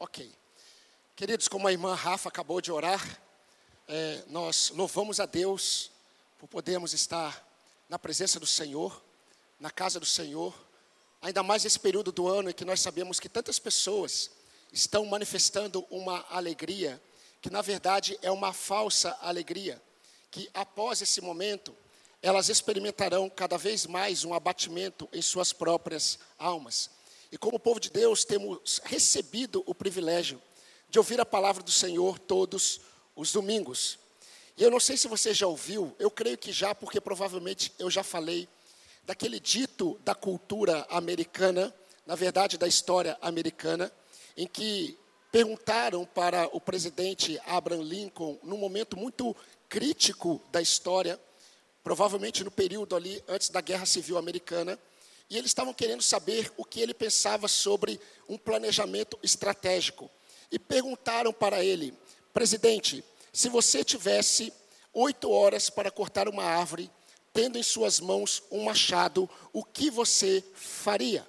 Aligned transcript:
Ok. 0.00 0.32
Queridos, 1.16 1.48
como 1.48 1.66
a 1.66 1.72
irmã 1.72 1.92
Rafa 1.92 2.28
acabou 2.28 2.60
de 2.60 2.70
orar, 2.70 3.20
é, 3.88 4.22
nós 4.28 4.70
louvamos 4.70 5.18
a 5.18 5.26
Deus 5.26 5.90
por 6.38 6.46
podermos 6.46 6.92
estar 6.92 7.44
na 7.88 7.98
presença 7.98 8.38
do 8.38 8.46
Senhor, 8.46 9.02
na 9.58 9.72
casa 9.72 9.98
do 9.98 10.06
Senhor, 10.06 10.54
ainda 11.20 11.42
mais 11.42 11.64
nesse 11.64 11.80
período 11.80 12.12
do 12.12 12.28
ano 12.28 12.48
em 12.48 12.52
que 12.52 12.64
nós 12.64 12.80
sabemos 12.80 13.18
que 13.18 13.28
tantas 13.28 13.58
pessoas 13.58 14.30
estão 14.72 15.04
manifestando 15.04 15.84
uma 15.90 16.24
alegria, 16.30 17.02
que 17.42 17.50
na 17.50 17.60
verdade 17.60 18.16
é 18.22 18.30
uma 18.30 18.52
falsa 18.52 19.18
alegria, 19.20 19.82
que 20.30 20.48
após 20.54 21.02
esse 21.02 21.20
momento 21.20 21.74
elas 22.22 22.48
experimentarão 22.48 23.28
cada 23.28 23.58
vez 23.58 23.84
mais 23.84 24.24
um 24.24 24.32
abatimento 24.32 25.08
em 25.12 25.20
suas 25.20 25.52
próprias 25.52 26.20
almas. 26.38 26.88
E 27.30 27.36
como 27.36 27.58
povo 27.58 27.78
de 27.78 27.90
Deus, 27.90 28.24
temos 28.24 28.80
recebido 28.84 29.62
o 29.66 29.74
privilégio 29.74 30.40
de 30.88 30.98
ouvir 30.98 31.20
a 31.20 31.26
palavra 31.26 31.62
do 31.62 31.70
Senhor 31.70 32.18
todos 32.18 32.80
os 33.14 33.32
domingos. 33.32 33.98
E 34.56 34.62
eu 34.62 34.70
não 34.70 34.80
sei 34.80 34.96
se 34.96 35.06
você 35.06 35.34
já 35.34 35.46
ouviu, 35.46 35.94
eu 35.98 36.10
creio 36.10 36.38
que 36.38 36.52
já, 36.52 36.74
porque 36.74 37.00
provavelmente 37.00 37.72
eu 37.78 37.90
já 37.90 38.02
falei 38.02 38.48
daquele 39.04 39.38
dito 39.38 40.00
da 40.04 40.14
cultura 40.14 40.86
americana, 40.90 41.74
na 42.06 42.14
verdade 42.14 42.58
da 42.58 42.66
história 42.66 43.16
americana, 43.20 43.92
em 44.36 44.46
que 44.46 44.98
perguntaram 45.30 46.06
para 46.06 46.48
o 46.54 46.60
presidente 46.60 47.38
Abraham 47.44 47.82
Lincoln, 47.82 48.38
num 48.42 48.56
momento 48.56 48.96
muito 48.96 49.36
crítico 49.68 50.42
da 50.50 50.62
história, 50.62 51.20
provavelmente 51.84 52.42
no 52.42 52.50
período 52.50 52.96
ali 52.96 53.22
antes 53.28 53.50
da 53.50 53.60
Guerra 53.60 53.84
Civil 53.84 54.16
Americana, 54.16 54.78
e 55.30 55.36
eles 55.36 55.50
estavam 55.50 55.74
querendo 55.74 56.02
saber 56.02 56.50
o 56.56 56.64
que 56.64 56.80
ele 56.80 56.94
pensava 56.94 57.48
sobre 57.48 58.00
um 58.28 58.38
planejamento 58.38 59.18
estratégico. 59.22 60.10
E 60.50 60.58
perguntaram 60.58 61.32
para 61.32 61.62
ele, 61.62 61.92
presidente, 62.32 63.04
se 63.32 63.48
você 63.50 63.84
tivesse 63.84 64.52
oito 64.92 65.30
horas 65.30 65.68
para 65.68 65.90
cortar 65.90 66.28
uma 66.28 66.44
árvore, 66.44 66.90
tendo 67.32 67.58
em 67.58 67.62
suas 67.62 68.00
mãos 68.00 68.42
um 68.50 68.64
machado, 68.64 69.28
o 69.52 69.62
que 69.62 69.90
você 69.90 70.42
faria? 70.54 71.26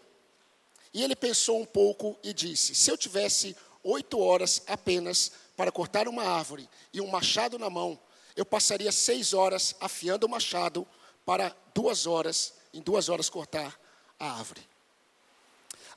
E 0.94 1.04
ele 1.04 1.16
pensou 1.16 1.60
um 1.60 1.66
pouco 1.66 2.18
e 2.24 2.34
disse: 2.34 2.74
se 2.74 2.90
eu 2.90 2.98
tivesse 2.98 3.56
oito 3.84 4.18
horas 4.18 4.64
apenas 4.66 5.34
para 5.58 5.74
cortar 5.74 6.08
uma 6.08 6.24
árvore 6.24 6.70
e 6.94 7.02
um 7.02 7.08
machado 7.08 7.60
na 7.60 7.70
mão, 7.70 8.00
eu 8.34 8.46
passaria 8.46 8.94
seis 8.94 9.34
horas 9.34 9.76
afiando 9.82 10.26
o 10.26 10.30
machado 10.30 10.88
para 11.26 11.54
duas 11.76 12.08
horas, 12.08 12.54
em 12.74 12.82
duas 12.82 13.10
horas 13.10 13.30
cortar 13.30 13.78
a 14.20 14.32
árvore. 14.32 14.62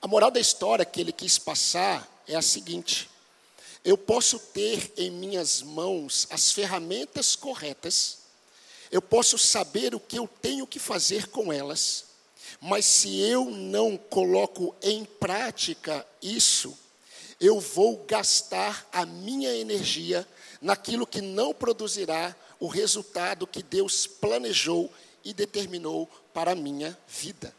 A 0.01 0.07
moral 0.07 0.31
da 0.31 0.41
história 0.41 0.85
que 0.85 1.01
ele 1.01 1.13
quis 1.13 1.39
passar 1.39 2.09
é 2.27 2.35
a 2.35 2.43
seguinte: 2.43 3.09
eu 3.85 3.99
posso 3.99 4.39
ter 4.39 4.93
em 4.97 5.11
minhas 5.11 5.63
mãos 5.63 6.27
as 6.31 6.53
ferramentas 6.53 7.35
corretas, 7.35 8.19
eu 8.91 9.03
posso 9.03 9.37
saber 9.37 9.95
o 9.95 10.01
que 10.01 10.19
eu 10.19 10.29
tenho 10.41 10.67
que 10.67 10.79
fazer 10.79 11.29
com 11.29 11.53
elas, 11.53 12.05
mas 12.61 12.85
se 12.85 13.21
eu 13.21 13.47
não 13.47 13.97
coloco 13.97 14.75
em 14.83 15.05
prática 15.05 16.07
isso, 16.21 16.79
eu 17.41 17.59
vou 17.59 18.05
gastar 18.05 18.89
a 18.93 19.05
minha 19.05 19.53
energia 19.55 20.27
naquilo 20.61 21.07
que 21.07 21.21
não 21.21 21.53
produzirá 21.53 22.37
o 22.61 22.69
resultado 22.69 23.49
que 23.49 23.65
Deus 23.65 24.07
planejou 24.07 24.89
e 25.25 25.35
determinou 25.35 26.09
para 26.33 26.53
a 26.53 26.55
minha 26.55 26.97
vida. 27.09 27.53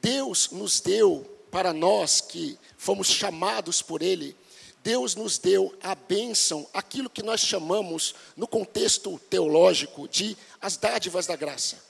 Deus 0.00 0.50
nos 0.50 0.80
deu, 0.80 1.30
para 1.50 1.72
nós 1.72 2.20
que 2.20 2.58
fomos 2.76 3.08
chamados 3.08 3.80
por 3.80 4.02
Ele, 4.02 4.36
Deus 4.82 5.14
nos 5.14 5.38
deu 5.38 5.74
a 5.82 5.94
bênção, 5.94 6.68
aquilo 6.74 7.08
que 7.08 7.22
nós 7.22 7.40
chamamos, 7.40 8.14
no 8.36 8.46
contexto 8.46 9.18
teológico, 9.30 10.06
de 10.06 10.36
as 10.60 10.76
dádivas 10.76 11.26
da 11.26 11.34
graça. 11.36 11.82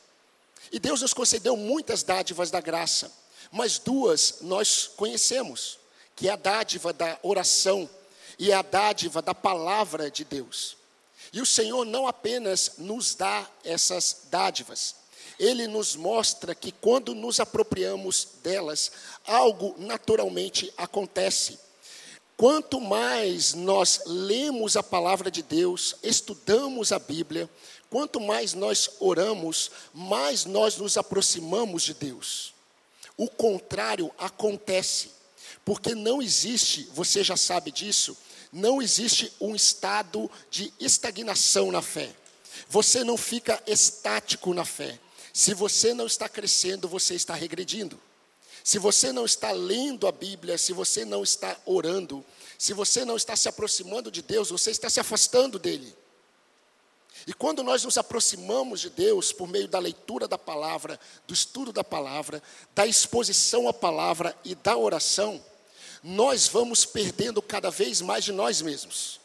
E 0.70 0.78
Deus 0.78 1.02
nos 1.02 1.12
concedeu 1.12 1.56
muitas 1.56 2.04
dádivas 2.04 2.50
da 2.50 2.60
graça, 2.60 3.10
mas 3.50 3.78
duas 3.78 4.36
nós 4.42 4.90
conhecemos, 4.96 5.78
que 6.14 6.28
é 6.28 6.32
a 6.32 6.36
dádiva 6.36 6.92
da 6.92 7.18
oração 7.22 7.90
e 8.38 8.50
é 8.50 8.54
a 8.54 8.62
dádiva 8.62 9.20
da 9.20 9.34
palavra 9.34 10.10
de 10.10 10.24
Deus. 10.24 10.76
E 11.32 11.40
o 11.40 11.46
Senhor 11.46 11.84
não 11.84 12.06
apenas 12.06 12.72
nos 12.78 13.14
dá 13.16 13.48
essas 13.64 14.26
dádivas, 14.30 14.94
ele 15.38 15.66
nos 15.66 15.96
mostra 15.96 16.54
que 16.54 16.72
quando 16.72 17.14
nos 17.14 17.40
apropriamos 17.40 18.28
delas, 18.42 18.92
algo 19.26 19.74
naturalmente 19.78 20.72
acontece. 20.76 21.58
Quanto 22.36 22.80
mais 22.80 23.54
nós 23.54 24.02
lemos 24.06 24.76
a 24.76 24.82
palavra 24.82 25.30
de 25.30 25.42
Deus, 25.42 25.94
estudamos 26.02 26.90
a 26.90 26.98
Bíblia, 26.98 27.48
quanto 27.88 28.20
mais 28.20 28.54
nós 28.54 28.90
oramos, 28.98 29.70
mais 29.92 30.44
nós 30.44 30.76
nos 30.76 30.96
aproximamos 30.96 31.84
de 31.84 31.94
Deus. 31.94 32.52
O 33.16 33.28
contrário 33.28 34.10
acontece, 34.18 35.10
porque 35.64 35.94
não 35.94 36.20
existe, 36.20 36.88
você 36.92 37.22
já 37.22 37.36
sabe 37.36 37.70
disso, 37.70 38.16
não 38.52 38.82
existe 38.82 39.32
um 39.40 39.54
estado 39.54 40.30
de 40.50 40.72
estagnação 40.80 41.70
na 41.70 41.82
fé. 41.82 42.10
Você 42.68 43.04
não 43.04 43.16
fica 43.16 43.62
estático 43.66 44.52
na 44.52 44.64
fé. 44.64 44.98
Se 45.34 45.52
você 45.52 45.92
não 45.92 46.06
está 46.06 46.28
crescendo, 46.28 46.88
você 46.88 47.16
está 47.16 47.34
regredindo. 47.34 48.00
Se 48.62 48.78
você 48.78 49.10
não 49.10 49.24
está 49.24 49.50
lendo 49.50 50.06
a 50.06 50.12
Bíblia, 50.12 50.56
se 50.56 50.72
você 50.72 51.04
não 51.04 51.24
está 51.24 51.58
orando, 51.66 52.24
se 52.56 52.72
você 52.72 53.04
não 53.04 53.16
está 53.16 53.34
se 53.34 53.48
aproximando 53.48 54.12
de 54.12 54.22
Deus, 54.22 54.50
você 54.50 54.70
está 54.70 54.88
se 54.88 55.00
afastando 55.00 55.58
dele. 55.58 55.92
E 57.26 57.34
quando 57.34 57.64
nós 57.64 57.82
nos 57.82 57.98
aproximamos 57.98 58.80
de 58.80 58.90
Deus 58.90 59.32
por 59.32 59.48
meio 59.48 59.66
da 59.66 59.80
leitura 59.80 60.28
da 60.28 60.38
palavra, 60.38 61.00
do 61.26 61.34
estudo 61.34 61.72
da 61.72 61.82
palavra, 61.82 62.40
da 62.72 62.86
exposição 62.86 63.68
à 63.68 63.72
palavra 63.72 64.38
e 64.44 64.54
da 64.54 64.76
oração, 64.76 65.44
nós 66.00 66.46
vamos 66.46 66.86
perdendo 66.86 67.42
cada 67.42 67.72
vez 67.72 68.00
mais 68.00 68.24
de 68.24 68.30
nós 68.30 68.62
mesmos. 68.62 69.18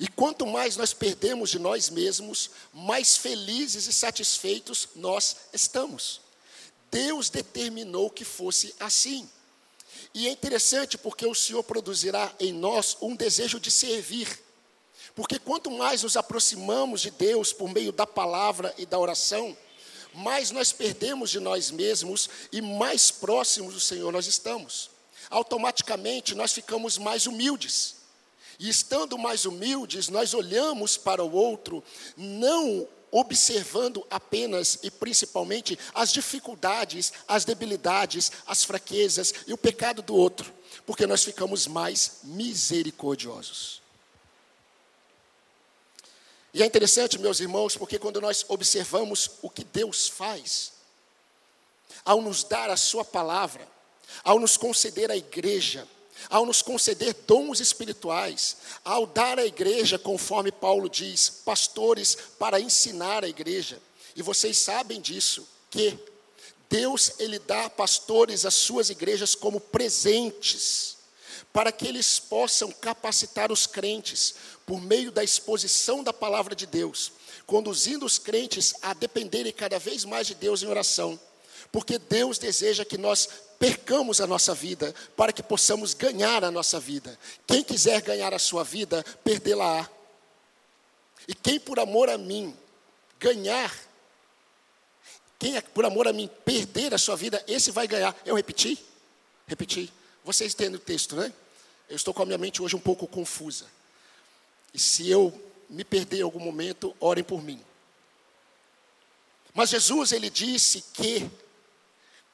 E 0.00 0.08
quanto 0.08 0.46
mais 0.46 0.78
nós 0.78 0.94
perdemos 0.94 1.50
de 1.50 1.58
nós 1.58 1.90
mesmos, 1.90 2.50
mais 2.72 3.18
felizes 3.18 3.86
e 3.86 3.92
satisfeitos 3.92 4.88
nós 4.96 5.36
estamos. 5.52 6.22
Deus 6.90 7.28
determinou 7.28 8.08
que 8.08 8.24
fosse 8.24 8.74
assim. 8.80 9.28
E 10.14 10.26
é 10.26 10.30
interessante 10.30 10.96
porque 10.96 11.26
o 11.26 11.34
Senhor 11.34 11.62
produzirá 11.62 12.34
em 12.40 12.50
nós 12.50 12.96
um 13.02 13.14
desejo 13.14 13.60
de 13.60 13.70
servir. 13.70 14.26
Porque 15.14 15.38
quanto 15.38 15.70
mais 15.70 16.02
nos 16.02 16.16
aproximamos 16.16 17.02
de 17.02 17.10
Deus 17.10 17.52
por 17.52 17.68
meio 17.70 17.92
da 17.92 18.06
palavra 18.06 18.74
e 18.78 18.86
da 18.86 18.98
oração, 18.98 19.54
mais 20.14 20.50
nós 20.50 20.72
perdemos 20.72 21.28
de 21.28 21.38
nós 21.38 21.70
mesmos 21.70 22.30
e 22.50 22.62
mais 22.62 23.10
próximos 23.10 23.74
do 23.74 23.80
Senhor 23.80 24.10
nós 24.10 24.26
estamos. 24.26 24.88
Automaticamente 25.28 26.34
nós 26.34 26.54
ficamos 26.54 26.96
mais 26.96 27.26
humildes. 27.26 27.99
E 28.60 28.68
estando 28.68 29.16
mais 29.16 29.46
humildes, 29.46 30.10
nós 30.10 30.34
olhamos 30.34 30.98
para 30.98 31.24
o 31.24 31.32
outro, 31.32 31.82
não 32.14 32.86
observando 33.10 34.06
apenas 34.10 34.78
e 34.82 34.90
principalmente 34.90 35.78
as 35.94 36.12
dificuldades, 36.12 37.10
as 37.26 37.46
debilidades, 37.46 38.30
as 38.46 38.62
fraquezas 38.62 39.32
e 39.46 39.54
o 39.54 39.58
pecado 39.58 40.02
do 40.02 40.14
outro, 40.14 40.52
porque 40.84 41.06
nós 41.06 41.24
ficamos 41.24 41.66
mais 41.66 42.18
misericordiosos. 42.22 43.80
E 46.52 46.62
é 46.62 46.66
interessante, 46.66 47.18
meus 47.18 47.40
irmãos, 47.40 47.78
porque 47.78 47.98
quando 47.98 48.20
nós 48.20 48.44
observamos 48.46 49.30
o 49.40 49.48
que 49.48 49.64
Deus 49.64 50.06
faz, 50.06 50.72
ao 52.04 52.20
nos 52.20 52.44
dar 52.44 52.68
a 52.68 52.76
Sua 52.76 53.06
palavra, 53.06 53.66
ao 54.22 54.38
nos 54.38 54.58
conceder 54.58 55.10
a 55.10 55.16
igreja, 55.16 55.88
ao 56.28 56.44
nos 56.44 56.62
conceder 56.62 57.14
dons 57.26 57.60
espirituais, 57.60 58.56
ao 58.84 59.06
dar 59.06 59.38
à 59.38 59.46
igreja, 59.46 59.98
conforme 59.98 60.52
Paulo 60.52 60.88
diz, 60.88 61.28
pastores 61.44 62.16
para 62.38 62.60
ensinar 62.60 63.24
a 63.24 63.28
igreja. 63.28 63.80
E 64.14 64.22
vocês 64.22 64.58
sabem 64.58 65.00
disso, 65.00 65.46
que 65.70 65.96
Deus 66.68 67.12
ele 67.18 67.38
dá 67.38 67.68
pastores 67.70 68.44
às 68.44 68.54
suas 68.54 68.90
igrejas 68.90 69.34
como 69.34 69.60
presentes, 69.60 70.96
para 71.52 71.72
que 71.72 71.86
eles 71.86 72.20
possam 72.20 72.70
capacitar 72.70 73.50
os 73.50 73.66
crentes 73.66 74.34
por 74.64 74.80
meio 74.80 75.10
da 75.10 75.24
exposição 75.24 76.04
da 76.04 76.12
palavra 76.12 76.54
de 76.54 76.66
Deus, 76.66 77.12
conduzindo 77.44 78.06
os 78.06 78.18
crentes 78.18 78.74
a 78.82 78.94
dependerem 78.94 79.52
cada 79.52 79.78
vez 79.78 80.04
mais 80.04 80.28
de 80.28 80.34
Deus 80.36 80.62
em 80.62 80.68
oração. 80.68 81.18
Porque 81.72 81.98
Deus 81.98 82.38
deseja 82.38 82.84
que 82.84 82.98
nós 82.98 83.28
percamos 83.58 84.20
a 84.20 84.26
nossa 84.26 84.54
vida 84.54 84.94
para 85.16 85.32
que 85.32 85.42
possamos 85.42 85.94
ganhar 85.94 86.42
a 86.42 86.50
nossa 86.50 86.80
vida. 86.80 87.18
Quem 87.46 87.62
quiser 87.62 88.00
ganhar 88.00 88.32
a 88.34 88.38
sua 88.38 88.64
vida, 88.64 89.04
perdê-la-á. 89.22 89.88
E 91.28 91.34
quem 91.34 91.60
por 91.60 91.78
amor 91.78 92.08
a 92.08 92.18
mim 92.18 92.56
ganhar, 93.20 93.72
quem 95.38 95.56
é 95.56 95.60
por 95.60 95.84
amor 95.84 96.08
a 96.08 96.12
mim 96.12 96.28
perder 96.44 96.92
a 96.94 96.98
sua 96.98 97.16
vida, 97.16 97.42
esse 97.46 97.70
vai 97.70 97.86
ganhar. 97.86 98.16
Eu 98.24 98.34
repeti? 98.34 98.78
Repeti. 99.46 99.92
Vocês 100.24 100.54
entendem 100.54 100.76
o 100.76 100.78
texto, 100.78 101.14
né? 101.14 101.32
Eu 101.88 101.96
estou 101.96 102.14
com 102.14 102.22
a 102.22 102.26
minha 102.26 102.38
mente 102.38 102.62
hoje 102.62 102.76
um 102.76 102.80
pouco 102.80 103.06
confusa. 103.06 103.66
E 104.72 104.78
se 104.78 105.08
eu 105.10 105.32
me 105.68 105.84
perder 105.84 106.18
em 106.18 106.22
algum 106.22 106.40
momento, 106.40 106.94
orem 106.98 107.22
por 107.22 107.42
mim. 107.42 107.62
Mas 109.52 109.70
Jesus, 109.70 110.12
ele 110.12 110.30
disse 110.30 110.82
que 110.92 111.28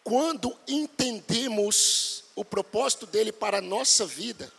quando 0.07 0.57
entendemos 0.69 2.23
o 2.37 2.45
propósito 2.45 3.07
dele 3.07 3.33
para 3.33 3.59
a 3.59 3.61
nossa 3.61 4.07
vida, 4.07 4.53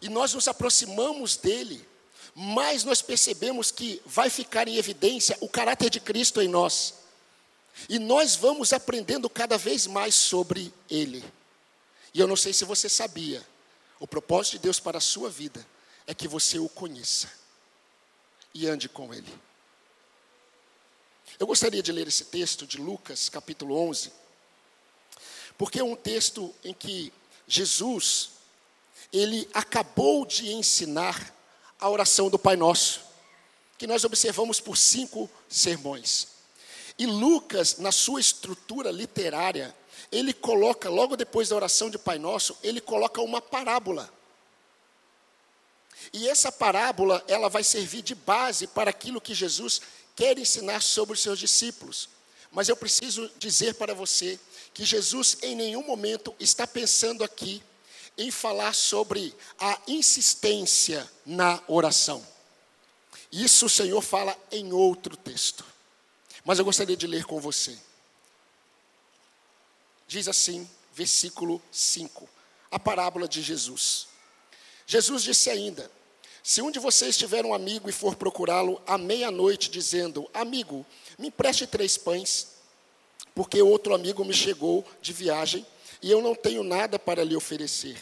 e 0.00 0.08
nós 0.08 0.32
nos 0.32 0.48
aproximamos 0.48 1.36
dele, 1.36 1.86
mais 2.34 2.82
nós 2.82 3.02
percebemos 3.02 3.70
que 3.70 4.00
vai 4.06 4.30
ficar 4.30 4.66
em 4.66 4.78
evidência 4.78 5.36
o 5.42 5.50
caráter 5.50 5.90
de 5.90 6.00
Cristo 6.00 6.40
em 6.40 6.48
nós. 6.48 6.94
E 7.90 7.98
nós 7.98 8.36
vamos 8.36 8.72
aprendendo 8.72 9.28
cada 9.28 9.58
vez 9.58 9.86
mais 9.86 10.14
sobre 10.14 10.72
ele. 10.88 11.22
E 12.14 12.20
eu 12.20 12.26
não 12.26 12.34
sei 12.36 12.54
se 12.54 12.64
você 12.64 12.88
sabia, 12.88 13.46
o 13.98 14.06
propósito 14.06 14.52
de 14.52 14.60
Deus 14.60 14.80
para 14.80 14.96
a 14.96 15.02
sua 15.02 15.28
vida 15.28 15.66
é 16.06 16.14
que 16.14 16.26
você 16.26 16.58
o 16.58 16.70
conheça 16.70 17.30
e 18.54 18.66
ande 18.66 18.88
com 18.88 19.12
ele. 19.12 19.30
Eu 21.38 21.46
gostaria 21.46 21.82
de 21.82 21.92
ler 21.92 22.08
esse 22.08 22.24
texto 22.24 22.66
de 22.66 22.78
Lucas, 22.78 23.28
capítulo 23.28 23.76
11, 23.76 24.19
porque 25.60 25.78
é 25.78 25.84
um 25.84 25.94
texto 25.94 26.54
em 26.64 26.72
que 26.72 27.12
Jesus, 27.46 28.30
ele 29.12 29.46
acabou 29.52 30.24
de 30.24 30.50
ensinar 30.54 31.36
a 31.78 31.86
oração 31.90 32.30
do 32.30 32.38
Pai 32.38 32.56
Nosso, 32.56 33.02
que 33.76 33.86
nós 33.86 34.02
observamos 34.02 34.58
por 34.58 34.78
cinco 34.78 35.28
sermões. 35.50 36.28
E 36.98 37.04
Lucas, 37.04 37.76
na 37.76 37.92
sua 37.92 38.20
estrutura 38.22 38.90
literária, 38.90 39.76
ele 40.10 40.32
coloca, 40.32 40.88
logo 40.88 41.14
depois 41.14 41.50
da 41.50 41.56
oração 41.56 41.90
de 41.90 41.98
Pai 41.98 42.18
Nosso, 42.18 42.56
ele 42.62 42.80
coloca 42.80 43.20
uma 43.20 43.42
parábola. 43.42 44.10
E 46.10 46.26
essa 46.26 46.50
parábola, 46.50 47.22
ela 47.28 47.50
vai 47.50 47.62
servir 47.62 48.00
de 48.00 48.14
base 48.14 48.66
para 48.66 48.88
aquilo 48.88 49.20
que 49.20 49.34
Jesus 49.34 49.82
quer 50.16 50.38
ensinar 50.38 50.80
sobre 50.80 51.12
os 51.12 51.20
seus 51.20 51.38
discípulos. 51.38 52.08
Mas 52.50 52.70
eu 52.70 52.76
preciso 52.76 53.30
dizer 53.38 53.74
para 53.74 53.92
você 53.92 54.40
que 54.72 54.84
Jesus 54.84 55.38
em 55.42 55.54
nenhum 55.54 55.84
momento 55.84 56.34
está 56.38 56.66
pensando 56.66 57.24
aqui 57.24 57.62
em 58.16 58.30
falar 58.30 58.74
sobre 58.74 59.34
a 59.58 59.78
insistência 59.86 61.10
na 61.24 61.62
oração. 61.66 62.26
Isso 63.32 63.66
o 63.66 63.70
Senhor 63.70 64.00
fala 64.02 64.36
em 64.50 64.72
outro 64.72 65.16
texto. 65.16 65.64
Mas 66.44 66.58
eu 66.58 66.64
gostaria 66.64 66.96
de 66.96 67.06
ler 67.06 67.24
com 67.24 67.40
você. 67.40 67.78
Diz 70.06 70.26
assim, 70.26 70.68
versículo 70.92 71.62
5, 71.70 72.28
a 72.70 72.78
parábola 72.78 73.28
de 73.28 73.42
Jesus. 73.42 74.08
Jesus 74.86 75.22
disse 75.22 75.48
ainda: 75.48 75.90
Se 76.42 76.60
um 76.60 76.70
de 76.70 76.80
vocês 76.80 77.16
tiver 77.16 77.46
um 77.46 77.54
amigo 77.54 77.88
e 77.88 77.92
for 77.92 78.16
procurá-lo 78.16 78.82
à 78.86 78.98
meia-noite, 78.98 79.70
dizendo: 79.70 80.28
Amigo, 80.34 80.84
me 81.16 81.28
empreste 81.28 81.66
três 81.66 81.96
pães, 81.96 82.48
porque 83.34 83.62
outro 83.62 83.94
amigo 83.94 84.24
me 84.24 84.32
chegou 84.32 84.84
de 85.00 85.12
viagem 85.12 85.66
e 86.02 86.10
eu 86.10 86.20
não 86.22 86.34
tenho 86.34 86.62
nada 86.62 86.98
para 86.98 87.24
lhe 87.24 87.36
oferecer. 87.36 87.96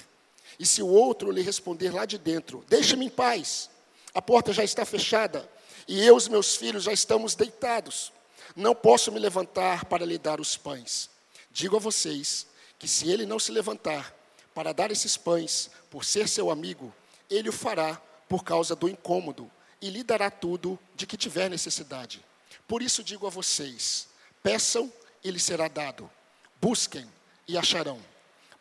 E 0.59 0.67
se 0.67 0.83
o 0.83 0.89
outro 0.89 1.31
lhe 1.31 1.43
responder 1.43 1.93
lá 1.93 2.05
de 2.05 2.19
dentro: 2.19 2.65
Deixe-me 2.69 3.07
em 3.07 3.11
paz, 3.11 3.71
a 4.13 4.21
porta 4.21 4.53
já 4.53 4.65
está 4.65 4.85
fechada 4.85 5.49
e 5.89 6.05
eu 6.05 6.15
e 6.15 6.17
os 6.19 6.29
meus 6.29 6.55
filhos 6.55 6.85
já 6.85 6.93
estamos 6.93 7.35
deitados, 7.35 8.13
não 8.55 8.75
posso 8.75 9.11
me 9.11 9.19
levantar 9.19 9.87
para 9.87 10.05
lhe 10.05 10.19
dar 10.19 10.39
os 10.39 10.57
pães. 10.57 11.09
Digo 11.51 11.77
a 11.77 11.81
vocês 11.81 12.47
que 12.79 12.87
se 12.87 13.11
ele 13.11 13.25
não 13.25 13.39
se 13.39 13.51
levantar 13.51 14.15
para 14.55 14.75
dar 14.75 14.91
esses 14.91 15.17
pães, 15.17 15.71
por 15.91 16.05
ser 16.05 16.29
seu 16.29 16.51
amigo, 16.51 16.93
ele 17.31 17.49
o 17.49 17.53
fará 17.53 18.01
por 18.29 18.45
causa 18.45 18.77
do 18.77 18.89
incômodo 18.89 19.51
e 19.81 19.89
lhe 19.89 20.03
dará 20.03 20.31
tudo 20.31 20.79
de 20.95 21.07
que 21.07 21.17
tiver 21.17 21.49
necessidade. 21.49 22.23
Por 22.67 22.83
isso 22.83 23.03
digo 23.03 23.27
a 23.27 23.31
vocês: 23.31 24.09
peçam 24.43 24.93
e 25.23 25.31
lhe 25.31 25.41
será 25.41 25.69
dado, 25.69 26.11
busquem 26.61 27.07
e 27.47 27.57
acharão, 27.57 27.99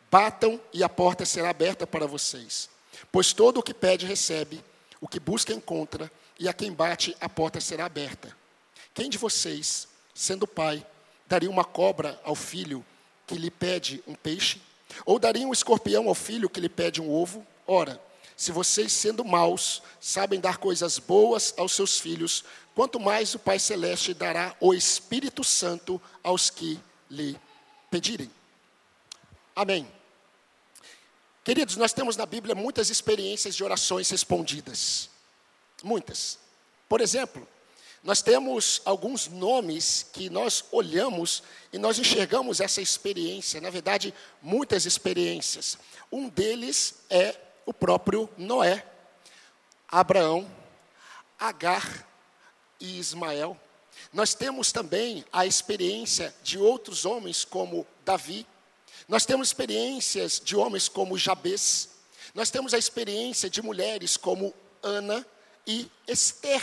batam 0.10 0.60
e 0.74 0.84
a 0.84 0.90
porta 0.90 1.26
será 1.26 1.50
aberta 1.50 1.86
para 1.86 2.08
vocês. 2.08 2.70
Pois 3.12 3.34
todo 3.34 3.60
o 3.60 3.64
que 3.64 3.74
pede 3.74 4.06
recebe, 4.06 4.64
o 5.00 5.08
que 5.08 5.20
busca 5.20 5.54
encontra, 5.54 6.12
e 6.40 6.48
a 6.48 6.54
quem 6.54 6.72
bate 6.72 7.16
a 7.20 7.28
porta 7.28 7.60
será 7.60 7.86
aberta. 7.86 8.36
Quem 8.94 9.10
de 9.10 9.18
vocês, 9.18 9.88
sendo 10.14 10.48
pai, 10.48 10.86
daria 11.28 11.50
uma 11.50 11.64
cobra 11.64 12.20
ao 12.24 12.36
filho 12.36 12.86
que 13.26 13.36
lhe 13.36 13.52
pede 13.52 14.04
um 14.08 14.16
peixe? 14.16 14.62
Ou 15.06 15.20
daria 15.20 15.48
um 15.48 15.54
escorpião 15.54 16.08
ao 16.08 16.16
filho 16.16 16.50
que 16.50 16.60
lhe 16.60 16.70
pede 16.70 17.02
um 17.02 17.12
ovo? 17.12 17.46
Ora, 17.66 18.02
se 18.36 18.52
vocês, 18.52 18.94
sendo 18.94 19.26
maus, 19.26 19.82
sabem 20.00 20.40
dar 20.40 20.58
coisas 20.58 21.00
boas 21.00 21.54
aos 21.58 21.74
seus 21.74 22.00
filhos, 22.00 22.44
quanto 22.78 23.00
mais 23.00 23.34
o 23.34 23.40
Pai 23.40 23.58
Celeste 23.58 24.14
dará 24.14 24.56
o 24.62 24.72
Espírito 24.72 25.44
Santo 25.44 26.00
aos 26.24 26.52
que 26.52 26.80
lhe 27.10 27.36
pedirem. 27.90 28.30
Amém. 29.56 29.92
Queridos, 31.44 31.76
nós 31.76 31.92
temos 31.92 32.16
na 32.16 32.28
Bíblia 32.28 32.54
muitas 32.54 32.92
experiências 32.92 33.56
de 33.56 33.64
orações 33.64 34.12
respondidas. 34.12 35.10
Muitas. 35.84 36.38
Por 36.88 37.02
exemplo, 37.02 37.48
nós 38.04 38.22
temos 38.22 38.80
alguns 38.86 39.28
nomes 39.28 40.06
que 40.14 40.30
nós 40.30 40.64
olhamos 40.72 41.42
e 41.74 41.80
nós 41.80 41.98
enxergamos 41.98 42.62
essa 42.62 42.80
experiência, 42.80 43.60
na 43.60 43.72
verdade, 43.72 44.14
muitas 44.40 44.86
experiências. 44.86 45.80
Um 46.12 46.30
deles 46.30 46.94
é 47.10 47.36
o 47.66 47.74
próprio 47.74 48.30
Noé, 48.38 48.86
Abraão, 49.88 50.48
Agar 51.40 52.08
e 52.80 53.00
Ismael. 53.00 53.60
Nós 54.14 54.34
temos 54.34 54.72
também 54.72 55.26
a 55.32 55.46
experiência 55.46 56.34
de 56.44 56.58
outros 56.58 57.06
homens 57.06 57.44
como 57.44 57.86
Davi. 58.06 58.46
Nós 59.08 59.26
temos 59.26 59.50
experiências 59.50 60.42
de 60.44 60.56
homens 60.56 60.88
como 60.88 61.18
Jabes. 61.18 61.90
Nós 62.34 62.50
temos 62.50 62.74
a 62.74 62.78
experiência 62.78 63.50
de 63.50 63.62
mulheres 63.62 64.18
como 64.18 64.54
Ana 64.84 65.26
e 65.66 65.90
Esther. 66.08 66.62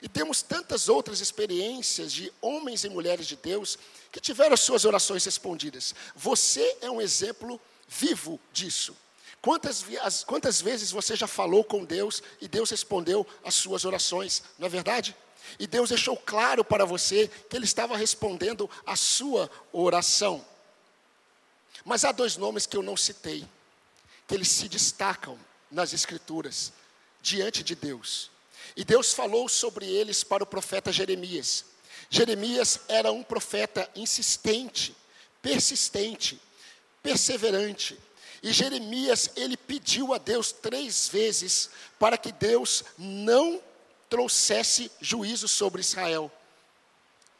E 0.00 0.08
temos 0.08 0.42
tantas 0.42 0.88
outras 0.88 1.20
experiências 1.20 2.12
de 2.12 2.32
homens 2.40 2.84
e 2.84 2.88
mulheres 2.88 3.26
de 3.26 3.36
Deus 3.36 3.78
que 4.10 4.20
tiveram 4.20 4.54
as 4.54 4.60
suas 4.60 4.84
orações 4.84 5.24
respondidas. 5.24 5.94
Você 6.14 6.78
é 6.80 6.90
um 6.90 7.00
exemplo 7.00 7.60
vivo 7.86 8.40
disso. 8.52 8.96
Quantas, 9.42 9.84
quantas 10.24 10.60
vezes 10.60 10.92
você 10.92 11.16
já 11.16 11.26
falou 11.26 11.64
com 11.64 11.84
Deus 11.84 12.22
e 12.40 12.46
Deus 12.46 12.70
respondeu 12.70 13.26
as 13.44 13.56
suas 13.56 13.84
orações, 13.84 14.42
não 14.56 14.66
é 14.66 14.70
verdade? 14.70 15.16
E 15.58 15.66
Deus 15.66 15.88
deixou 15.88 16.16
claro 16.16 16.64
para 16.64 16.84
você 16.84 17.28
que 17.50 17.56
Ele 17.56 17.64
estava 17.64 17.96
respondendo 17.96 18.70
a 18.86 18.94
sua 18.94 19.50
oração. 19.72 20.44
Mas 21.84 22.04
há 22.04 22.12
dois 22.12 22.36
nomes 22.36 22.66
que 22.66 22.76
eu 22.76 22.82
não 22.84 22.96
citei, 22.96 23.44
que 24.28 24.34
eles 24.34 24.48
se 24.48 24.68
destacam 24.68 25.36
nas 25.68 25.92
Escrituras, 25.92 26.72
diante 27.20 27.64
de 27.64 27.74
Deus. 27.74 28.30
E 28.76 28.84
Deus 28.84 29.12
falou 29.12 29.48
sobre 29.48 29.86
eles 29.86 30.22
para 30.22 30.44
o 30.44 30.46
profeta 30.46 30.92
Jeremias. 30.92 31.64
Jeremias 32.08 32.80
era 32.88 33.10
um 33.10 33.24
profeta 33.24 33.90
insistente, 33.96 34.94
persistente, 35.40 36.40
perseverante. 37.02 37.98
E 38.42 38.52
Jeremias, 38.52 39.30
ele 39.36 39.56
pediu 39.56 40.12
a 40.12 40.18
Deus 40.18 40.50
três 40.50 41.08
vezes 41.08 41.70
para 41.98 42.18
que 42.18 42.32
Deus 42.32 42.82
não 42.98 43.62
trouxesse 44.08 44.90
juízo 45.00 45.46
sobre 45.46 45.80
Israel. 45.80 46.30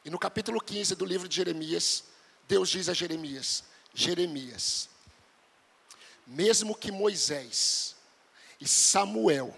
E 0.04 0.10
no 0.10 0.18
capítulo 0.18 0.60
15 0.60 0.94
do 0.94 1.04
livro 1.04 1.28
de 1.28 1.36
Jeremias, 1.36 2.04
Deus 2.46 2.68
diz 2.68 2.88
a 2.88 2.94
Jeremias: 2.94 3.64
Jeremias, 3.92 4.88
mesmo 6.26 6.74
que 6.74 6.92
Moisés 6.92 7.96
e 8.60 8.68
Samuel 8.68 9.56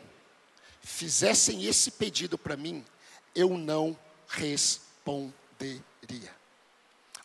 fizessem 0.83 1.65
esse 1.65 1.91
pedido 1.91 2.39
para 2.39 2.57
mim, 2.57 2.85
eu 3.35 3.57
não 3.59 3.99
responderia. 4.29 5.85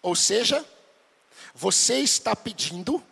Ou 0.02 0.16
seja, 0.16 0.66
você 1.54 2.00
está 2.00 2.36
pedindo, 2.36 3.04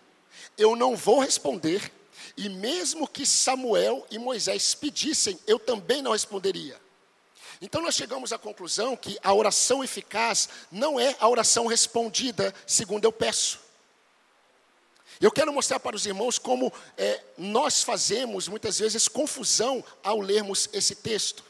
eu 0.57 0.75
não 0.75 0.95
vou 0.95 1.19
responder, 1.19 1.91
e 2.35 2.49
mesmo 2.49 3.07
que 3.07 3.25
Samuel 3.25 4.05
e 4.11 4.17
Moisés 4.17 4.75
pedissem, 4.75 5.39
eu 5.47 5.57
também 5.57 6.01
não 6.01 6.11
responderia. 6.11 6.79
Então 7.61 7.81
nós 7.81 7.95
chegamos 7.95 8.31
à 8.31 8.37
conclusão 8.37 8.95
que 8.95 9.17
a 9.23 9.33
oração 9.33 9.83
eficaz 9.83 10.47
não 10.71 10.99
é 10.99 11.15
a 11.19 11.27
oração 11.27 11.65
respondida 11.65 12.53
segundo 12.65 13.05
eu 13.05 13.11
peço. 13.11 13.59
Eu 15.19 15.31
quero 15.31 15.51
mostrar 15.51 15.79
para 15.79 15.95
os 15.95 16.05
irmãos 16.05 16.37
como 16.37 16.71
é, 16.95 17.23
nós 17.37 17.81
fazemos 17.81 18.47
muitas 18.47 18.77
vezes 18.77 19.07
confusão 19.07 19.83
ao 20.03 20.19
lermos 20.19 20.69
esse 20.71 20.93
texto. 20.93 21.43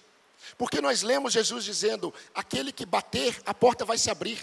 Porque 0.58 0.80
nós 0.80 1.02
lemos 1.02 1.34
Jesus 1.34 1.66
dizendo: 1.66 2.14
aquele 2.34 2.72
que 2.72 2.86
bater, 2.86 3.42
a 3.46 3.54
porta 3.54 3.84
vai 3.84 3.98
se 3.98 4.10
abrir, 4.10 4.40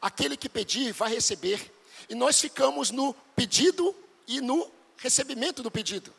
aquele 0.00 0.36
que 0.36 0.48
pedir, 0.48 0.92
vai 0.92 1.12
receber. 1.12 1.70
E 2.08 2.14
nós 2.14 2.40
ficamos 2.40 2.90
no 2.90 3.14
pedido 3.36 3.94
e 4.26 4.40
no 4.40 4.70
recebimento 4.96 5.62
do 5.62 5.70
pedido. 5.70 6.12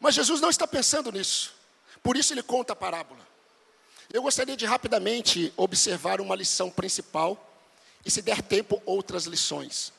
Mas 0.00 0.14
Jesus 0.14 0.40
não 0.40 0.50
está 0.50 0.66
pensando 0.66 1.10
nisso. 1.10 1.54
Por 2.02 2.16
isso 2.16 2.32
ele 2.32 2.42
conta 2.42 2.72
a 2.72 2.76
parábola. 2.76 3.26
Eu 4.12 4.22
gostaria 4.22 4.56
de 4.56 4.64
rapidamente 4.64 5.52
observar 5.56 6.20
uma 6.20 6.34
lição 6.34 6.70
principal 6.70 7.44
e, 8.04 8.10
se 8.10 8.22
der 8.22 8.40
tempo, 8.40 8.82
outras 8.86 9.24
lições. 9.24 9.92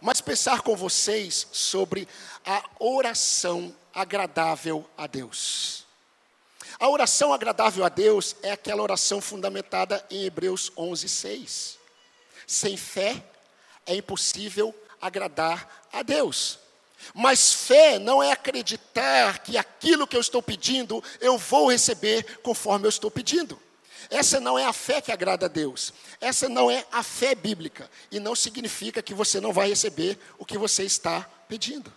Mas 0.00 0.20
pensar 0.20 0.62
com 0.62 0.74
vocês 0.74 1.46
sobre 1.52 2.08
a 2.46 2.64
oração 2.78 3.74
agradável 3.94 4.88
a 4.96 5.06
Deus. 5.06 5.84
A 6.78 6.88
oração 6.88 7.32
agradável 7.32 7.84
a 7.84 7.88
Deus 7.88 8.34
é 8.42 8.50
aquela 8.50 8.82
oração 8.82 9.20
fundamentada 9.20 10.04
em 10.10 10.24
Hebreus 10.24 10.72
11, 10.76 11.08
6. 11.08 11.78
Sem 12.46 12.76
fé 12.76 13.22
é 13.86 13.94
impossível 13.94 14.74
agradar 15.00 15.86
a 15.92 16.02
Deus. 16.02 16.58
Mas 17.14 17.52
fé 17.52 17.98
não 17.98 18.22
é 18.22 18.32
acreditar 18.32 19.40
que 19.40 19.58
aquilo 19.58 20.06
que 20.06 20.16
eu 20.16 20.20
estou 20.20 20.42
pedindo 20.42 21.02
eu 21.20 21.36
vou 21.36 21.70
receber 21.70 22.40
conforme 22.40 22.86
eu 22.86 22.90
estou 22.90 23.10
pedindo. 23.10 23.60
Essa 24.10 24.38
não 24.38 24.58
é 24.58 24.64
a 24.64 24.72
fé 24.72 25.00
que 25.00 25.10
agrada 25.10 25.46
a 25.46 25.48
Deus. 25.48 25.92
Essa 26.20 26.48
não 26.48 26.70
é 26.70 26.86
a 26.92 27.02
fé 27.02 27.34
bíblica. 27.34 27.90
E 28.10 28.20
não 28.20 28.36
significa 28.36 29.02
que 29.02 29.14
você 29.14 29.40
não 29.40 29.52
vai 29.52 29.68
receber 29.68 30.18
o 30.38 30.44
que 30.44 30.58
você 30.58 30.84
está 30.84 31.22
pedindo. 31.48 31.92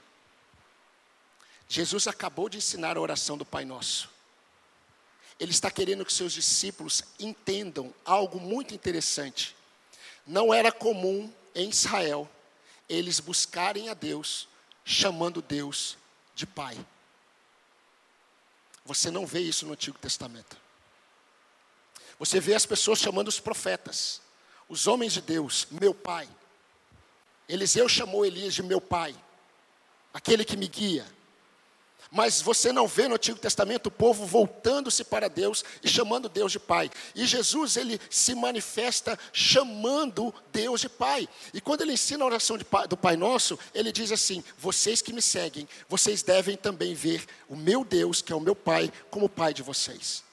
Jesus 1.68 2.08
acabou 2.08 2.48
de 2.48 2.58
ensinar 2.58 2.98
a 2.98 3.02
oração 3.02 3.38
do 3.38 3.46
Pai 3.46 3.66
Nosso. 3.66 4.10
Ele 5.40 5.52
está 5.52 5.70
querendo 5.70 6.06
que 6.06 6.14
seus 6.14 6.32
discípulos 6.32 7.04
entendam 7.20 7.94
algo 8.06 8.40
muito 8.40 8.74
interessante. 8.74 9.56
Não 10.26 10.54
era 10.54 10.72
comum 10.72 11.32
em 11.56 11.70
Israel 11.70 12.30
eles 12.88 13.20
buscarem 13.20 13.90
a 13.90 13.94
Deus 13.94 14.48
chamando 14.84 15.42
Deus 15.42 15.98
de 16.36 16.46
Pai. 16.46 16.78
Você 18.86 19.10
não 19.10 19.26
vê 19.26 19.40
isso 19.40 19.66
no 19.66 19.74
Antigo 19.74 19.98
Testamento. 19.98 20.58
Você 22.20 22.40
vê 22.40 22.54
as 22.54 22.66
pessoas 22.66 23.00
chamando 23.00 23.28
os 23.28 23.40
profetas, 23.40 24.22
os 24.70 24.86
homens 24.86 25.14
de 25.14 25.22
Deus, 25.22 25.68
meu 25.72 25.94
Pai. 25.94 26.30
Eliseu 27.50 27.90
chamou 27.90 28.26
Elias 28.26 28.54
de 28.54 28.62
meu 28.62 28.80
Pai, 28.80 29.16
aquele 30.14 30.46
que 30.46 30.56
me 30.56 30.68
guia. 30.68 31.06
Mas 32.16 32.42
você 32.42 32.72
não 32.72 32.88
vê 32.88 33.10
no 33.10 33.16
Antigo 33.16 33.38
Testamento 33.38 33.88
o 33.88 33.92
povo 33.92 34.26
voltando-se 34.26 35.04
para 35.04 35.28
Deus 35.28 35.66
e 35.84 35.90
chamando 35.90 36.30
Deus 36.30 36.50
de 36.50 36.60
Pai. 36.60 36.90
E 37.14 37.26
Jesus, 37.26 37.76
ele 37.76 38.00
se 38.10 38.34
manifesta 38.34 39.20
chamando 39.34 40.34
Deus 40.50 40.80
de 40.80 40.88
Pai. 40.88 41.28
E 41.54 41.60
quando 41.60 41.82
ele 41.82 41.92
ensina 41.92 42.24
a 42.24 42.28
oração 42.28 42.58
do 42.88 42.96
Pai 42.96 43.18
Nosso, 43.18 43.60
ele 43.74 43.92
diz 43.92 44.14
assim: 44.14 44.42
Vocês 44.58 45.02
que 45.02 45.12
me 45.12 45.22
seguem, 45.22 45.68
vocês 45.90 46.24
devem 46.24 46.56
também 46.56 46.94
ver 46.94 47.26
o 47.50 47.56
meu 47.58 47.84
Deus, 47.84 48.22
que 48.22 48.32
é 48.32 48.36
o 48.36 48.40
meu 48.40 48.56
Pai, 48.56 48.90
como 49.12 49.28
Pai 49.28 49.54
de 49.54 49.62
vocês. 49.62 50.24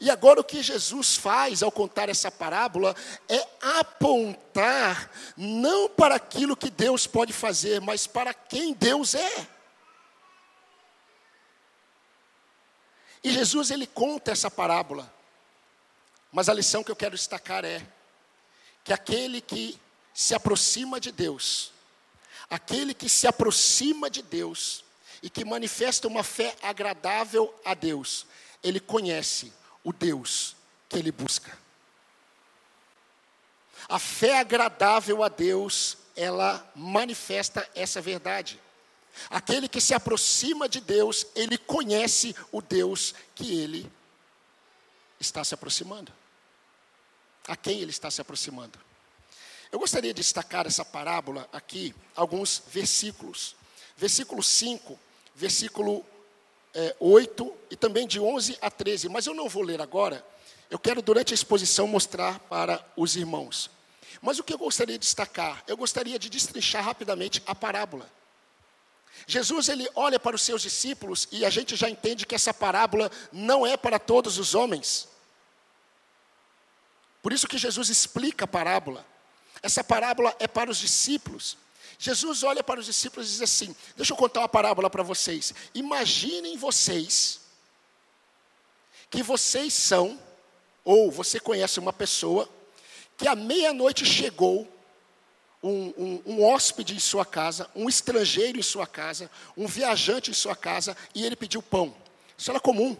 E 0.00 0.10
agora 0.10 0.40
o 0.40 0.44
que 0.44 0.60
Jesus 0.60 1.14
faz 1.14 1.62
ao 1.62 1.70
contar 1.70 2.08
essa 2.08 2.32
parábola 2.32 2.96
é 3.28 3.46
apontar 3.78 5.08
não 5.36 5.88
para 5.88 6.16
aquilo 6.16 6.56
que 6.56 6.68
Deus 6.68 7.06
pode 7.06 7.32
fazer, 7.32 7.80
mas 7.80 8.08
para 8.08 8.34
quem 8.34 8.74
Deus 8.74 9.14
é. 9.14 9.51
E 13.22 13.30
Jesus 13.30 13.70
ele 13.70 13.86
conta 13.86 14.32
essa 14.32 14.50
parábola. 14.50 15.12
Mas 16.30 16.48
a 16.48 16.54
lição 16.54 16.82
que 16.82 16.90
eu 16.90 16.96
quero 16.96 17.14
destacar 17.14 17.64
é 17.64 17.86
que 18.82 18.92
aquele 18.92 19.40
que 19.40 19.78
se 20.14 20.34
aproxima 20.34 20.98
de 20.98 21.12
Deus, 21.12 21.72
aquele 22.50 22.94
que 22.94 23.08
se 23.08 23.26
aproxima 23.26 24.10
de 24.10 24.22
Deus 24.22 24.84
e 25.22 25.30
que 25.30 25.44
manifesta 25.44 26.08
uma 26.08 26.24
fé 26.24 26.56
agradável 26.62 27.54
a 27.64 27.74
Deus, 27.74 28.26
ele 28.62 28.80
conhece 28.80 29.52
o 29.84 29.92
Deus 29.92 30.56
que 30.88 30.98
ele 30.98 31.12
busca. 31.12 31.56
A 33.88 33.98
fé 33.98 34.38
agradável 34.38 35.22
a 35.22 35.28
Deus, 35.28 35.98
ela 36.16 36.70
manifesta 36.74 37.68
essa 37.74 38.00
verdade. 38.00 38.60
Aquele 39.30 39.68
que 39.68 39.80
se 39.80 39.94
aproxima 39.94 40.68
de 40.68 40.80
Deus, 40.80 41.26
ele 41.34 41.58
conhece 41.58 42.34
o 42.50 42.60
Deus 42.60 43.14
que 43.34 43.60
ele 43.60 43.90
está 45.20 45.44
se 45.44 45.54
aproximando. 45.54 46.12
A 47.46 47.56
quem 47.56 47.80
ele 47.80 47.90
está 47.90 48.10
se 48.10 48.20
aproximando. 48.20 48.78
Eu 49.70 49.78
gostaria 49.78 50.12
de 50.12 50.20
destacar 50.20 50.66
essa 50.66 50.84
parábola 50.84 51.48
aqui, 51.52 51.94
alguns 52.14 52.62
versículos. 52.68 53.56
Versículo 53.96 54.42
5, 54.42 54.98
versículo 55.34 56.04
é, 56.74 56.94
8 57.00 57.56
e 57.70 57.76
também 57.76 58.06
de 58.06 58.20
11 58.20 58.58
a 58.60 58.70
13. 58.70 59.08
Mas 59.08 59.26
eu 59.26 59.34
não 59.34 59.48
vou 59.48 59.62
ler 59.62 59.80
agora. 59.80 60.24
Eu 60.70 60.78
quero, 60.78 61.02
durante 61.02 61.32
a 61.32 61.34
exposição, 61.34 61.86
mostrar 61.86 62.38
para 62.40 62.84
os 62.96 63.16
irmãos. 63.16 63.70
Mas 64.20 64.38
o 64.38 64.44
que 64.44 64.52
eu 64.52 64.58
gostaria 64.58 64.98
de 64.98 65.04
destacar? 65.04 65.62
Eu 65.66 65.76
gostaria 65.76 66.18
de 66.18 66.28
destrinchar 66.28 66.84
rapidamente 66.84 67.42
a 67.46 67.54
parábola. 67.54 68.10
Jesus 69.26 69.68
ele 69.68 69.88
olha 69.94 70.18
para 70.18 70.36
os 70.36 70.42
seus 70.42 70.62
discípulos 70.62 71.28
e 71.30 71.44
a 71.44 71.50
gente 71.50 71.76
já 71.76 71.88
entende 71.88 72.26
que 72.26 72.34
essa 72.34 72.52
parábola 72.52 73.10
não 73.30 73.66
é 73.66 73.76
para 73.76 73.98
todos 73.98 74.38
os 74.38 74.54
homens. 74.54 75.08
Por 77.22 77.32
isso 77.32 77.46
que 77.46 77.58
Jesus 77.58 77.88
explica 77.88 78.44
a 78.44 78.48
parábola. 78.48 79.06
Essa 79.62 79.84
parábola 79.84 80.34
é 80.40 80.48
para 80.48 80.70
os 80.70 80.78
discípulos. 80.78 81.56
Jesus 81.98 82.42
olha 82.42 82.64
para 82.64 82.80
os 82.80 82.86
discípulos 82.86 83.28
e 83.28 83.32
diz 83.32 83.42
assim: 83.42 83.76
Deixa 83.96 84.12
eu 84.12 84.16
contar 84.16 84.40
uma 84.40 84.48
parábola 84.48 84.90
para 84.90 85.04
vocês. 85.04 85.54
Imaginem 85.72 86.56
vocês 86.56 87.40
que 89.08 89.22
vocês 89.22 89.72
são, 89.72 90.18
ou 90.84 91.12
você 91.12 91.38
conhece 91.38 91.78
uma 91.78 91.92
pessoa, 91.92 92.48
que 93.16 93.28
à 93.28 93.36
meia-noite 93.36 94.04
chegou 94.04 94.66
um, 95.62 95.94
um, 95.96 96.22
um, 96.26 96.44
hóspede 96.44 96.94
em 96.94 96.98
sua 96.98 97.24
casa, 97.24 97.70
um 97.74 97.88
estrangeiro 97.88 98.58
em 98.58 98.62
sua 98.62 98.86
casa, 98.86 99.30
um 99.56 99.66
viajante 99.66 100.30
em 100.30 100.34
sua 100.34 100.56
casa, 100.56 100.96
e 101.14 101.24
ele 101.24 101.36
pediu 101.36 101.62
pão. 101.62 101.94
Isso 102.36 102.50
era 102.50 102.58
comum. 102.58 102.96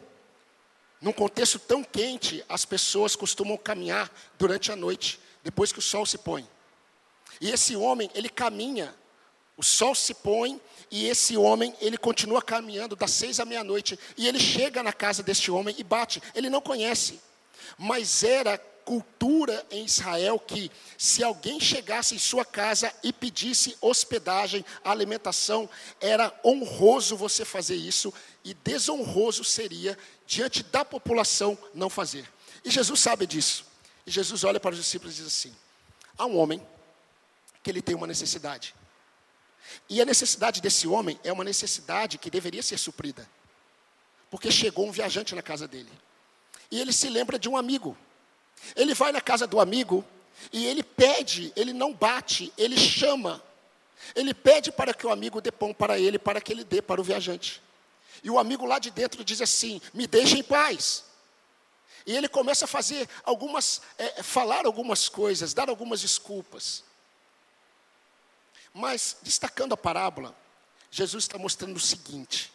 Num 1.00 1.12
contexto 1.12 1.58
tão 1.58 1.82
quente, 1.82 2.44
as 2.48 2.64
pessoas 2.64 3.16
costumam 3.16 3.56
caminhar 3.56 4.10
durante 4.38 4.70
a 4.70 4.76
noite, 4.76 5.18
depois 5.42 5.72
que 5.72 5.80
o 5.80 5.82
sol 5.82 6.06
se 6.06 6.16
põe. 6.16 6.48
E 7.40 7.50
esse 7.50 7.74
homem, 7.74 8.08
ele 8.14 8.28
caminha, 8.28 8.94
o 9.56 9.64
sol 9.64 9.96
se 9.96 10.14
põe, 10.14 10.60
e 10.88 11.08
esse 11.08 11.36
homem, 11.36 11.74
ele 11.80 11.98
continua 11.98 12.40
caminhando 12.40 12.94
das 12.94 13.10
seis 13.10 13.40
à 13.40 13.44
meia-noite, 13.44 13.98
e 14.16 14.28
ele 14.28 14.38
chega 14.38 14.82
na 14.82 14.92
casa 14.92 15.24
deste 15.24 15.50
homem 15.50 15.74
e 15.76 15.82
bate. 15.82 16.22
Ele 16.36 16.48
não 16.48 16.60
conhece, 16.60 17.20
mas 17.76 18.22
era 18.22 18.60
cultura 18.84 19.64
em 19.70 19.84
Israel 19.84 20.38
que 20.38 20.70
se 20.98 21.22
alguém 21.22 21.60
chegasse 21.60 22.14
em 22.14 22.18
sua 22.18 22.44
casa 22.44 22.92
e 23.02 23.12
pedisse 23.12 23.76
hospedagem, 23.80 24.64
alimentação, 24.84 25.68
era 26.00 26.32
honroso 26.44 27.16
você 27.16 27.44
fazer 27.44 27.76
isso 27.76 28.12
e 28.44 28.54
desonroso 28.54 29.44
seria 29.44 29.96
diante 30.26 30.62
da 30.62 30.84
população 30.84 31.56
não 31.74 31.88
fazer. 31.88 32.28
E 32.64 32.70
Jesus 32.70 33.00
sabe 33.00 33.26
disso. 33.26 33.64
E 34.06 34.10
Jesus 34.10 34.44
olha 34.44 34.60
para 34.60 34.72
os 34.72 34.78
discípulos 34.78 35.14
e 35.14 35.18
diz 35.18 35.26
assim: 35.26 35.54
há 36.16 36.26
um 36.26 36.36
homem 36.36 36.60
que 37.62 37.70
ele 37.70 37.82
tem 37.82 37.94
uma 37.94 38.06
necessidade. 38.06 38.74
E 39.88 40.00
a 40.00 40.04
necessidade 40.04 40.60
desse 40.60 40.86
homem 40.88 41.18
é 41.22 41.32
uma 41.32 41.44
necessidade 41.44 42.18
que 42.18 42.30
deveria 42.30 42.62
ser 42.62 42.78
suprida. 42.78 43.28
Porque 44.30 44.50
chegou 44.50 44.88
um 44.88 44.92
viajante 44.92 45.34
na 45.34 45.42
casa 45.42 45.68
dele. 45.68 45.90
E 46.70 46.80
ele 46.80 46.92
se 46.92 47.08
lembra 47.08 47.38
de 47.38 47.48
um 47.48 47.56
amigo 47.56 47.96
ele 48.76 48.94
vai 48.94 49.12
na 49.12 49.20
casa 49.20 49.46
do 49.46 49.60
amigo 49.60 50.04
e 50.52 50.66
ele 50.66 50.82
pede, 50.82 51.52
ele 51.54 51.72
não 51.72 51.92
bate, 51.92 52.52
ele 52.56 52.76
chama. 52.76 53.42
Ele 54.14 54.34
pede 54.34 54.72
para 54.72 54.92
que 54.92 55.06
o 55.06 55.10
amigo 55.10 55.40
dê 55.40 55.52
pão 55.52 55.72
para 55.72 55.98
ele, 55.98 56.18
para 56.18 56.40
que 56.40 56.52
ele 56.52 56.64
dê 56.64 56.82
para 56.82 57.00
o 57.00 57.04
viajante. 57.04 57.62
E 58.22 58.30
o 58.30 58.38
amigo 58.38 58.66
lá 58.66 58.78
de 58.78 58.90
dentro 58.90 59.24
diz 59.24 59.40
assim: 59.40 59.80
Me 59.92 60.06
deixa 60.06 60.36
em 60.36 60.42
paz. 60.42 61.04
E 62.04 62.16
ele 62.16 62.28
começa 62.28 62.64
a 62.64 62.68
fazer 62.68 63.08
algumas, 63.22 63.80
é, 63.96 64.22
falar 64.22 64.66
algumas 64.66 65.08
coisas, 65.08 65.54
dar 65.54 65.68
algumas 65.68 66.00
desculpas. 66.00 66.82
Mas, 68.74 69.16
destacando 69.22 69.72
a 69.72 69.76
parábola, 69.76 70.34
Jesus 70.90 71.24
está 71.24 71.38
mostrando 71.38 71.76
o 71.76 71.80
seguinte: 71.80 72.52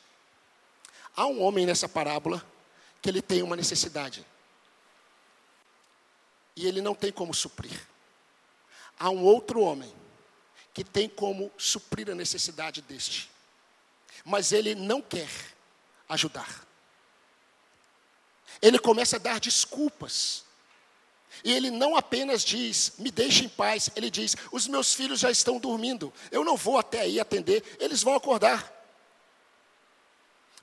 há 1.15 1.25
um 1.25 1.41
homem 1.41 1.65
nessa 1.65 1.87
parábola 1.87 2.45
que 3.01 3.09
ele 3.09 3.21
tem 3.21 3.41
uma 3.41 3.55
necessidade 3.55 4.25
e 6.57 6.65
ele 6.65 6.81
não 6.81 6.95
tem 6.95 7.11
como 7.11 7.35
suprir. 7.35 7.79
Há 8.99 9.11
um 9.11 9.23
outro 9.23 9.61
homem 9.61 9.93
que 10.73 10.83
tem 10.83 11.07
como 11.07 11.51
suprir 11.55 12.09
a 12.09 12.15
necessidade 12.15 12.81
deste, 12.81 13.29
mas 14.25 14.51
ele 14.51 14.73
não 14.73 14.99
quer 14.99 15.29
ajudar. 16.09 16.65
Ele 18.59 18.79
começa 18.79 19.17
a 19.17 19.19
dar 19.19 19.39
desculpas. 19.39 20.43
E 21.43 21.53
ele 21.53 21.69
não 21.69 21.95
apenas 21.95 22.43
diz, 22.43 22.93
me 22.97 23.11
deixe 23.11 23.45
em 23.45 23.49
paz, 23.49 23.91
ele 23.95 24.09
diz, 24.09 24.35
os 24.51 24.67
meus 24.67 24.95
filhos 24.95 25.19
já 25.19 25.29
estão 25.29 25.59
dormindo, 25.59 26.11
eu 26.31 26.43
não 26.43 26.57
vou 26.57 26.79
até 26.79 27.01
aí 27.01 27.19
atender, 27.19 27.63
eles 27.79 28.01
vão 28.01 28.15
acordar. 28.15 28.73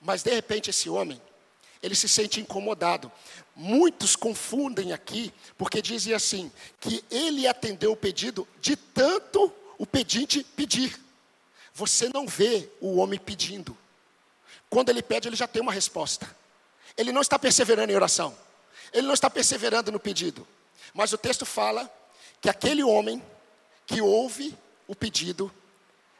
Mas 0.00 0.24
de 0.24 0.34
repente 0.34 0.70
esse 0.70 0.90
homem, 0.90 1.22
ele 1.84 1.94
se 1.94 2.08
sente 2.08 2.40
incomodado. 2.40 3.12
Muitos 3.54 4.16
confundem 4.16 4.94
aqui, 4.94 5.32
porque 5.58 5.82
dizem 5.82 6.14
assim, 6.14 6.50
que 6.80 7.04
ele 7.10 7.46
atendeu 7.46 7.92
o 7.92 7.96
pedido 7.96 8.48
de 8.58 8.74
tanto 8.74 9.52
o 9.76 9.84
pedinte 9.84 10.42
pedir. 10.42 10.98
Você 11.74 12.08
não 12.08 12.26
vê 12.26 12.70
o 12.80 12.96
homem 12.96 13.20
pedindo. 13.20 13.76
Quando 14.70 14.88
ele 14.88 15.02
pede, 15.02 15.28
ele 15.28 15.36
já 15.36 15.46
tem 15.46 15.60
uma 15.60 15.72
resposta. 15.72 16.34
Ele 16.96 17.12
não 17.12 17.20
está 17.20 17.38
perseverando 17.38 17.92
em 17.92 17.96
oração. 17.96 18.34
Ele 18.90 19.06
não 19.06 19.14
está 19.14 19.28
perseverando 19.28 19.92
no 19.92 20.00
pedido. 20.00 20.46
Mas 20.94 21.12
o 21.12 21.18
texto 21.18 21.44
fala 21.44 21.92
que 22.40 22.48
aquele 22.48 22.82
homem 22.82 23.22
que 23.86 24.00
ouve 24.00 24.56
o 24.88 24.94
pedido, 24.94 25.52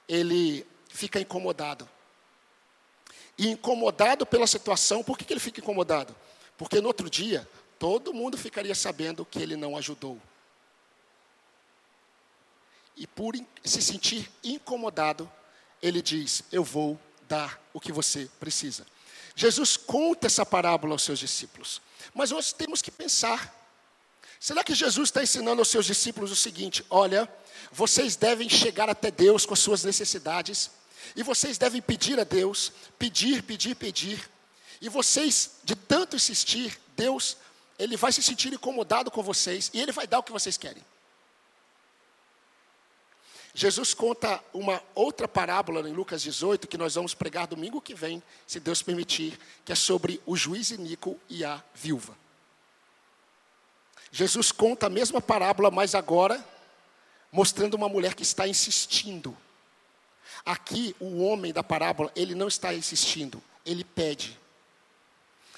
ele 0.06 0.66
fica 0.90 1.18
incomodado. 1.18 1.88
E 3.36 3.48
incomodado 3.48 4.24
pela 4.24 4.46
situação, 4.46 5.02
por 5.02 5.18
que, 5.18 5.24
que 5.24 5.32
ele 5.32 5.40
fica 5.40 5.60
incomodado? 5.60 6.14
Porque 6.56 6.80
no 6.80 6.86
outro 6.86 7.10
dia, 7.10 7.48
todo 7.78 8.14
mundo 8.14 8.38
ficaria 8.38 8.74
sabendo 8.74 9.24
que 9.24 9.40
ele 9.40 9.56
não 9.56 9.76
ajudou. 9.76 10.20
E 12.96 13.06
por 13.06 13.34
se 13.64 13.82
sentir 13.82 14.30
incomodado, 14.42 15.30
ele 15.82 16.00
diz: 16.00 16.44
Eu 16.52 16.62
vou 16.62 16.98
dar 17.28 17.60
o 17.72 17.80
que 17.80 17.92
você 17.92 18.30
precisa. 18.38 18.86
Jesus 19.34 19.76
conta 19.76 20.28
essa 20.28 20.46
parábola 20.46 20.94
aos 20.94 21.02
seus 21.02 21.18
discípulos. 21.18 21.82
Mas 22.14 22.30
nós 22.30 22.52
temos 22.52 22.80
que 22.80 22.90
pensar: 22.90 23.52
será 24.38 24.62
que 24.62 24.74
Jesus 24.74 25.08
está 25.08 25.22
ensinando 25.22 25.60
aos 25.60 25.68
seus 25.68 25.86
discípulos 25.86 26.30
o 26.30 26.36
seguinte: 26.36 26.84
olha, 26.88 27.28
vocês 27.72 28.14
devem 28.14 28.48
chegar 28.48 28.88
até 28.88 29.10
Deus 29.10 29.44
com 29.44 29.54
as 29.54 29.60
suas 29.60 29.82
necessidades, 29.82 30.70
e 31.14 31.22
vocês 31.22 31.58
devem 31.58 31.80
pedir 31.80 32.18
a 32.18 32.24
Deus, 32.24 32.72
pedir, 32.98 33.42
pedir, 33.42 33.74
pedir, 33.74 34.30
e 34.80 34.88
vocês, 34.88 35.52
de 35.64 35.74
tanto 35.74 36.16
insistir, 36.16 36.78
Deus, 36.96 37.36
Ele 37.78 37.96
vai 37.96 38.12
se 38.12 38.22
sentir 38.22 38.52
incomodado 38.52 39.10
com 39.10 39.22
vocês, 39.22 39.70
e 39.72 39.80
Ele 39.80 39.92
vai 39.92 40.06
dar 40.06 40.18
o 40.18 40.22
que 40.22 40.32
vocês 40.32 40.56
querem. 40.56 40.84
Jesus 43.54 43.94
conta 43.94 44.42
uma 44.52 44.82
outra 44.94 45.28
parábola 45.28 45.88
em 45.88 45.92
Lucas 45.92 46.22
18, 46.22 46.66
que 46.66 46.76
nós 46.76 46.96
vamos 46.96 47.14
pregar 47.14 47.46
domingo 47.46 47.80
que 47.80 47.94
vem, 47.94 48.22
se 48.46 48.58
Deus 48.58 48.82
permitir, 48.82 49.38
que 49.64 49.72
é 49.72 49.76
sobre 49.76 50.20
o 50.26 50.36
juiz 50.36 50.70
Inico 50.72 51.18
e 51.28 51.44
a 51.44 51.62
viúva. 51.72 52.16
Jesus 54.10 54.50
conta 54.50 54.86
a 54.86 54.90
mesma 54.90 55.20
parábola, 55.20 55.70
mas 55.70 55.94
agora 55.94 56.44
mostrando 57.30 57.74
uma 57.74 57.88
mulher 57.88 58.14
que 58.14 58.22
está 58.22 58.46
insistindo. 58.46 59.36
Aqui, 60.44 60.94
o 61.00 61.24
homem 61.24 61.52
da 61.52 61.62
parábola, 61.62 62.12
ele 62.14 62.34
não 62.34 62.48
está 62.48 62.74
insistindo, 62.74 63.42
ele 63.64 63.82
pede. 63.82 64.38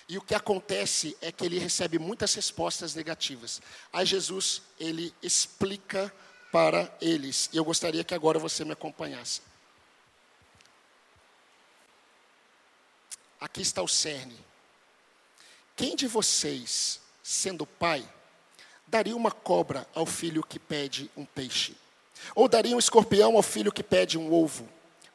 E 0.09 0.17
o 0.17 0.23
que 0.23 0.35
acontece 0.35 1.17
é 1.21 1.33
que 1.33 1.45
ele 1.45 1.59
recebe 1.59 1.99
muitas 1.99 2.33
respostas 2.35 2.95
negativas. 2.95 3.61
Aí 3.93 4.07
Jesus, 4.07 4.63
ele 4.79 5.13
explica 5.21 6.13
para 6.53 6.97
eles. 7.01 7.51
E 7.53 7.57
eu 7.57 7.65
gostaria 7.65 8.05
que 8.05 8.15
agora 8.15 8.39
você 8.39 8.65
me 8.65 8.73
acompanhasse. 8.73 9.43
Aqui 13.41 13.63
está 13.63 13.83
o 13.83 13.89
cerne. 13.89 14.39
Quem 15.75 15.97
de 15.97 16.07
vocês, 16.07 17.01
sendo 17.23 17.67
pai, 17.67 18.09
daria 18.87 19.17
uma 19.17 19.33
cobra 19.33 19.87
ao 19.93 20.07
filho 20.07 20.43
que 20.43 20.59
pede 20.59 21.11
um 21.17 21.25
peixe? 21.25 21.77
Ou 22.35 22.49
daria 22.49 22.75
um 22.75 22.79
escorpião 22.79 23.37
ao 23.37 23.43
filho 23.43 23.73
que 23.73 23.83
pede 23.83 24.17
um 24.17 24.33
ovo? 24.33 24.69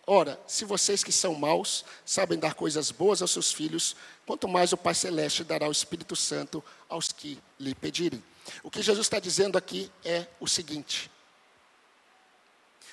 Ora, 0.05 0.39
se 0.47 0.65
vocês 0.65 1.03
que 1.03 1.11
são 1.11 1.35
maus 1.35 1.85
sabem 2.05 2.37
dar 2.37 2.55
coisas 2.55 2.89
boas 2.91 3.21
aos 3.21 3.31
seus 3.31 3.51
filhos, 3.51 3.95
quanto 4.25 4.47
mais 4.47 4.73
o 4.73 4.77
Pai 4.77 4.95
Celeste 4.95 5.43
dará 5.43 5.67
o 5.67 5.71
Espírito 5.71 6.15
Santo 6.15 6.63
aos 6.89 7.11
que 7.11 7.39
lhe 7.59 7.75
pedirem. 7.75 8.23
O 8.63 8.71
que 8.71 8.81
Jesus 8.81 9.05
está 9.05 9.19
dizendo 9.19 9.57
aqui 9.57 9.91
é 10.03 10.25
o 10.39 10.47
seguinte: 10.47 11.09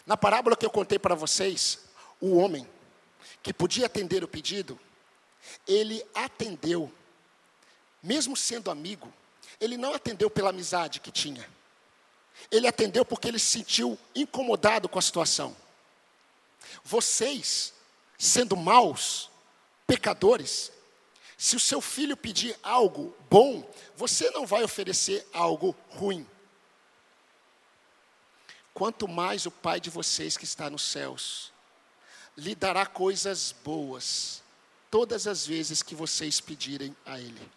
na 0.07 0.17
parábola 0.17 0.57
que 0.57 0.67
eu 0.67 0.71
contei 0.71 0.99
para 0.99 1.15
vocês, 1.15 1.79
o 2.21 2.37
homem 2.37 2.69
que 3.43 3.53
podia 3.53 3.87
atender 3.87 4.23
o 4.23 4.29
pedido, 4.29 4.79
ele 5.67 6.05
atendeu, 6.15 6.93
mesmo 8.03 8.37
sendo 8.37 8.71
amigo, 8.71 9.13
ele 9.61 9.77
não 9.77 9.95
atendeu 9.95 10.29
pela 10.29 10.51
amizade 10.51 11.01
que 11.01 11.11
tinha. 11.11 11.49
Ele 12.51 12.67
atendeu 12.67 13.05
porque 13.05 13.29
ele 13.29 13.39
se 13.39 13.47
sentiu 13.47 13.99
incomodado 14.15 14.89
com 14.89 14.99
a 14.99 15.03
situação. 15.03 15.57
Vocês, 16.85 17.73
sendo 18.17 18.57
maus, 18.57 19.31
pecadores, 19.87 20.73
se 21.37 21.57
o 21.57 21.61
seu 21.61 21.81
filho 21.81 22.17
pedir 22.17 22.59
algo 22.63 23.17
bom, 23.31 23.69
você 23.97 24.31
não 24.31 24.47
vai 24.47 24.63
oferecer 24.65 25.27
algo 25.33 25.75
ruim 25.91 26.27
quanto 28.79 29.09
mais 29.09 29.45
o 29.45 29.51
Pai 29.51 29.81
de 29.81 29.91
vocês 29.91 30.37
que 30.37 30.45
está 30.45 30.71
nos 30.71 30.83
céus 30.83 31.53
lhe 32.37 32.55
dará 32.55 32.87
coisas 32.87 33.53
boas 33.65 34.41
todas 34.89 35.27
as 35.27 35.45
vezes 35.45 35.83
que 35.83 35.97
vocês 35.97 36.41
pedirem 36.41 36.97
a 37.05 37.19
Ele. 37.19 37.51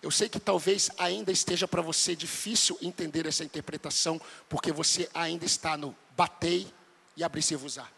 Eu 0.00 0.12
sei 0.12 0.28
que 0.28 0.38
talvez 0.38 0.88
ainda 0.96 1.32
esteja 1.32 1.66
para 1.66 1.82
você 1.82 2.14
difícil 2.14 2.78
entender 2.80 3.26
essa 3.26 3.42
interpretação, 3.42 4.20
porque 4.48 4.70
você 4.70 5.10
ainda 5.12 5.44
está 5.44 5.76
no 5.76 5.92
batei 6.16 6.72
e 7.16 7.24
abri-se-vos-á. 7.24 7.88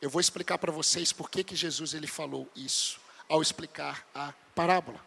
Eu 0.00 0.08
vou 0.08 0.20
explicar 0.20 0.58
para 0.58 0.72
vocês 0.72 1.12
por 1.12 1.30
que, 1.30 1.44
que 1.44 1.56
Jesus 1.56 1.94
ele 1.94 2.06
falou 2.06 2.48
isso, 2.56 3.00
ao 3.28 3.42
explicar 3.42 4.06
a 4.14 4.32
parábola. 4.54 5.04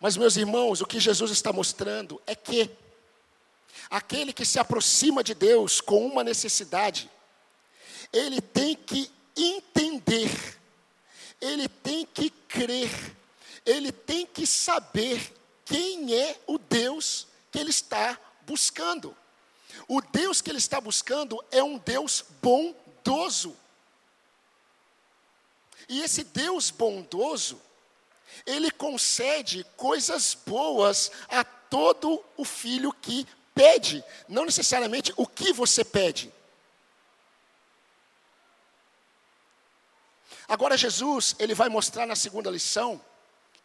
Mas, 0.00 0.16
meus 0.16 0.36
irmãos, 0.36 0.80
o 0.80 0.86
que 0.86 0.98
Jesus 0.98 1.30
está 1.30 1.52
mostrando 1.52 2.20
é 2.26 2.34
que 2.34 2.70
Aquele 3.90 4.32
que 4.32 4.44
se 4.44 4.58
aproxima 4.58 5.22
de 5.22 5.34
Deus 5.34 5.80
com 5.80 6.06
uma 6.06 6.24
necessidade, 6.24 7.10
ele 8.12 8.40
tem 8.40 8.74
que 8.74 9.10
entender, 9.36 10.58
ele 11.40 11.68
tem 11.68 12.06
que 12.06 12.30
crer, 12.30 12.90
ele 13.64 13.92
tem 13.92 14.26
que 14.26 14.46
saber 14.46 15.32
quem 15.64 16.14
é 16.14 16.40
o 16.46 16.58
Deus 16.58 17.26
que 17.50 17.58
ele 17.58 17.70
está 17.70 18.18
buscando. 18.46 19.16
O 19.88 20.00
Deus 20.00 20.40
que 20.40 20.50
ele 20.50 20.58
está 20.58 20.80
buscando 20.80 21.42
é 21.50 21.62
um 21.62 21.78
Deus 21.78 22.24
bondoso. 22.42 23.56
E 25.88 26.00
esse 26.02 26.24
Deus 26.24 26.70
bondoso, 26.70 27.60
ele 28.46 28.70
concede 28.70 29.64
coisas 29.76 30.34
boas 30.46 31.10
a 31.28 31.44
todo 31.44 32.24
o 32.36 32.44
filho 32.44 32.92
que 32.92 33.26
pede, 33.54 34.02
não 34.28 34.44
necessariamente 34.44 35.12
o 35.16 35.26
que 35.26 35.52
você 35.52 35.84
pede. 35.84 36.32
Agora 40.46 40.76
Jesus, 40.76 41.34
ele 41.38 41.54
vai 41.54 41.68
mostrar 41.68 42.06
na 42.06 42.16
segunda 42.16 42.50
lição 42.50 43.02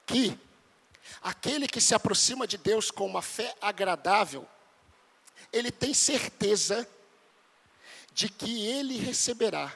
que 0.05 0.37
aquele 1.21 1.67
que 1.67 1.81
se 1.81 1.93
aproxima 1.93 2.47
de 2.47 2.57
Deus 2.57 2.89
com 2.89 3.05
uma 3.05 3.21
fé 3.21 3.53
agradável, 3.61 4.47
ele 5.51 5.71
tem 5.71 5.93
certeza 5.93 6.87
de 8.13 8.29
que 8.29 8.67
ele 8.67 8.97
receberá 8.97 9.73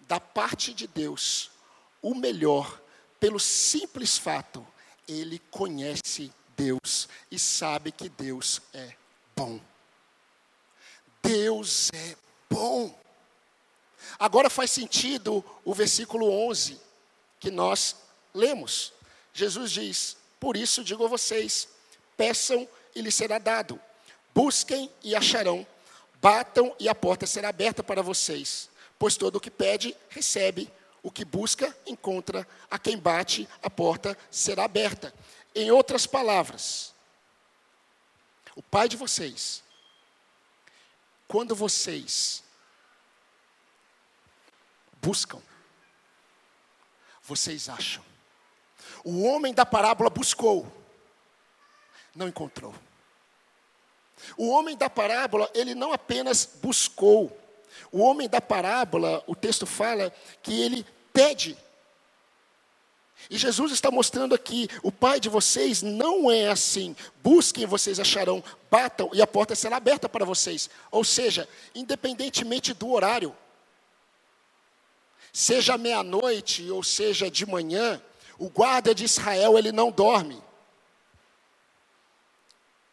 da 0.00 0.20
parte 0.20 0.74
de 0.74 0.86
Deus 0.86 1.50
o 2.02 2.14
melhor, 2.14 2.80
pelo 3.18 3.40
simples 3.40 4.18
fato, 4.18 4.66
ele 5.08 5.38
conhece 5.50 6.32
Deus 6.56 7.08
e 7.30 7.38
sabe 7.38 7.90
que 7.90 8.08
Deus 8.08 8.60
é 8.72 8.94
bom. 9.34 9.60
Deus 11.22 11.90
é 11.94 12.16
bom. 12.50 12.94
Agora 14.18 14.50
faz 14.50 14.70
sentido 14.70 15.44
o 15.64 15.72
versículo 15.72 16.30
11 16.30 16.78
que 17.40 17.50
nós 17.50 17.96
lemos. 18.34 18.92
Jesus 19.32 19.70
diz: 19.70 20.16
Por 20.38 20.56
isso 20.56 20.84
digo 20.84 21.04
a 21.04 21.08
vocês: 21.08 21.68
peçam 22.16 22.68
e 22.94 23.00
lhes 23.00 23.14
será 23.14 23.38
dado, 23.38 23.80
busquem 24.34 24.90
e 25.02 25.14
acharão, 25.14 25.66
batam 26.20 26.74
e 26.80 26.88
a 26.88 26.94
porta 26.94 27.26
será 27.26 27.50
aberta 27.50 27.82
para 27.82 28.02
vocês. 28.02 28.68
Pois 28.98 29.16
todo 29.16 29.36
o 29.36 29.40
que 29.40 29.50
pede, 29.50 29.96
recebe, 30.08 30.70
o 31.02 31.10
que 31.10 31.24
busca, 31.24 31.76
encontra, 31.86 32.46
a 32.70 32.78
quem 32.78 32.98
bate, 32.98 33.48
a 33.62 33.70
porta 33.70 34.18
será 34.30 34.64
aberta. 34.64 35.14
Em 35.54 35.70
outras 35.70 36.06
palavras, 36.06 36.92
o 38.56 38.62
pai 38.62 38.88
de 38.88 38.96
vocês, 38.96 39.62
quando 41.28 41.54
vocês 41.54 42.42
buscam, 45.00 45.40
vocês 47.22 47.68
acham. 47.68 48.04
O 49.04 49.22
homem 49.24 49.52
da 49.52 49.66
parábola 49.66 50.10
buscou, 50.10 50.66
não 52.14 52.28
encontrou. 52.28 52.74
O 54.36 54.48
homem 54.48 54.76
da 54.76 54.90
parábola, 54.90 55.50
ele 55.54 55.74
não 55.74 55.92
apenas 55.92 56.48
buscou. 56.62 57.36
O 57.90 58.00
homem 58.00 58.28
da 58.28 58.40
parábola, 58.40 59.22
o 59.26 59.34
texto 59.34 59.66
fala 59.66 60.12
que 60.42 60.60
ele 60.60 60.84
pede. 61.12 61.56
E 63.30 63.38
Jesus 63.38 63.72
está 63.72 63.90
mostrando 63.90 64.34
aqui: 64.34 64.68
o 64.82 64.92
Pai 64.92 65.18
de 65.18 65.28
vocês 65.28 65.82
não 65.82 66.30
é 66.30 66.48
assim. 66.48 66.94
Busquem, 67.22 67.66
vocês 67.66 67.98
acharão. 67.98 68.42
Batam 68.70 69.10
e 69.12 69.22
a 69.22 69.26
porta 69.26 69.54
será 69.54 69.76
aberta 69.76 70.08
para 70.08 70.24
vocês. 70.24 70.68
Ou 70.90 71.04
seja, 71.04 71.48
independentemente 71.74 72.74
do 72.74 72.90
horário, 72.90 73.34
seja 75.32 75.78
meia-noite 75.78 76.70
ou 76.70 76.82
seja 76.82 77.30
de 77.30 77.46
manhã, 77.46 78.02
o 78.38 78.48
guarda 78.48 78.94
de 78.94 79.04
Israel 79.04 79.58
ele 79.58 79.72
não 79.72 79.90
dorme. 79.90 80.42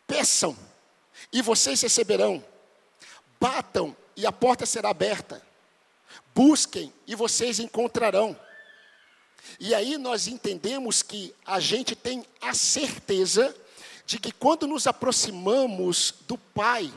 Peçam 0.07 0.55
e 1.31 1.41
vocês 1.41 1.81
receberão. 1.81 2.43
Batam 3.39 3.95
e 4.15 4.25
a 4.25 4.31
porta 4.31 4.65
será 4.65 4.89
aberta. 4.89 5.41
Busquem 6.33 6.93
e 7.07 7.15
vocês 7.15 7.59
encontrarão. 7.59 8.37
E 9.59 9.73
aí 9.73 9.97
nós 9.97 10.27
entendemos 10.27 11.01
que 11.01 11.33
a 11.45 11.59
gente 11.59 11.95
tem 11.95 12.25
a 12.41 12.53
certeza 12.53 13.55
de 14.05 14.19
que 14.19 14.31
quando 14.31 14.67
nos 14.67 14.87
aproximamos 14.87 16.13
do 16.27 16.37
Pai, 16.37 16.91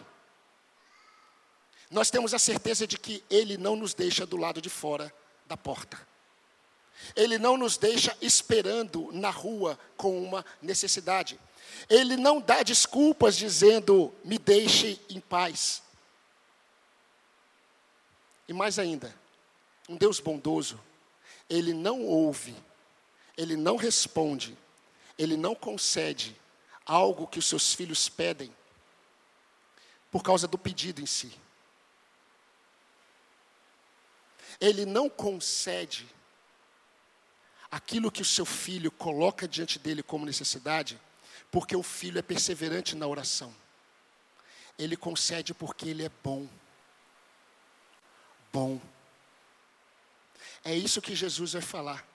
nós 1.91 2.11
temos 2.11 2.35
a 2.35 2.39
certeza 2.39 2.87
de 2.87 2.99
que 2.99 3.23
Ele 3.31 3.57
não 3.57 3.77
nos 3.77 3.95
deixa 3.95 4.27
do 4.27 4.37
lado 4.37 4.61
de 4.61 4.69
fora 4.69 5.13
da 5.47 5.57
porta. 5.57 5.99
Ele 7.15 7.39
não 7.39 7.57
nos 7.57 7.77
deixa 7.77 8.17
esperando 8.21 9.11
na 9.13 9.31
rua 9.31 9.79
com 9.97 10.23
uma 10.23 10.45
necessidade. 10.63 11.39
Ele 11.89 12.17
não 12.17 12.41
dá 12.41 12.63
desculpas 12.63 13.37
dizendo, 13.37 14.13
me 14.25 14.39
deixe 14.39 15.01
em 15.09 15.21
paz. 15.21 15.83
E 18.49 18.53
mais 18.53 18.79
ainda, 18.79 19.15
um 19.89 19.97
Deus 19.97 20.21
bondoso, 20.21 20.81
ele 21.49 21.73
não 21.73 22.03
ouve, 22.03 22.55
ele 23.37 23.57
não 23.57 23.77
responde, 23.77 24.57
ele 25.19 25.37
não 25.37 25.55
concede 25.55 26.37
algo 26.85 27.27
que 27.27 27.39
os 27.39 27.47
seus 27.47 27.73
filhos 27.73 28.09
pedem 28.09 28.55
por 30.11 30.23
causa 30.23 30.47
do 30.47 30.59
pedido 30.59 31.01
em 31.01 31.07
si. 31.07 31.33
Ele 34.61 34.85
não 34.87 35.09
concede 35.09 36.07
aquilo 37.71 38.13
que 38.13 38.23
o 38.23 38.25
seu 38.25 38.47
filho 38.47 38.91
coloca 38.93 39.49
diante 39.49 39.79
dele 39.79 40.03
como 40.03 40.25
necessidade, 40.25 41.01
porque 41.51 41.77
o 41.77 41.83
filho 41.83 42.19
é 42.19 42.23
perseverante 42.23 42.97
na 42.97 43.07
oração. 43.07 43.55
Ele 44.79 44.97
concede 44.97 45.55
porque 45.55 45.89
ele 45.89 46.05
é 46.05 46.11
bom. 46.23 46.49
Bom. 48.53 48.81
É 50.65 50.75
isso 50.75 51.03
que 51.03 51.15
Jesus 51.15 51.53
vai 51.53 51.63
falar. 51.63 52.07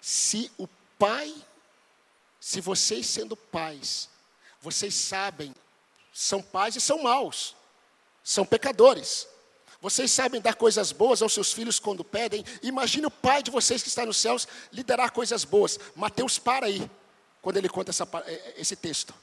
Se 0.00 0.50
o 0.56 0.66
pai, 0.98 1.34
se 2.38 2.60
vocês 2.60 3.06
sendo 3.06 3.36
pais, 3.36 4.08
vocês 4.60 4.94
sabem, 4.94 5.54
são 6.12 6.42
pais 6.42 6.76
e 6.76 6.80
são 6.80 7.02
maus, 7.02 7.56
são 8.22 8.46
pecadores. 8.46 9.26
Vocês 9.80 10.10
sabem 10.10 10.40
dar 10.40 10.54
coisas 10.54 10.92
boas 10.92 11.22
aos 11.22 11.32
seus 11.32 11.52
filhos 11.52 11.78
quando 11.78 12.04
pedem. 12.04 12.44
Imagine 12.62 13.06
o 13.06 13.10
pai 13.10 13.42
de 13.42 13.50
vocês 13.50 13.82
que 13.82 13.88
está 13.88 14.04
nos 14.04 14.18
céus 14.18 14.46
lhe 14.70 14.82
dará 14.82 15.08
coisas 15.08 15.42
boas. 15.44 15.78
Mateus 15.96 16.38
para 16.38 16.66
aí, 16.66 16.88
quando 17.42 17.56
ele 17.56 17.68
conta 17.68 17.90
essa, 17.90 18.04
eh, 18.04 18.32
eh, 18.32 18.54
esse 18.58 18.76
texto. 18.76 19.14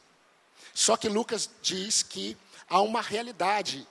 Só 0.74 0.98
que 0.98 1.10
Lucas 1.10 1.50
diz 1.62 2.04
que 2.04 2.38
há 2.70 2.82
uma 2.82 3.02
realidade. 3.02 3.88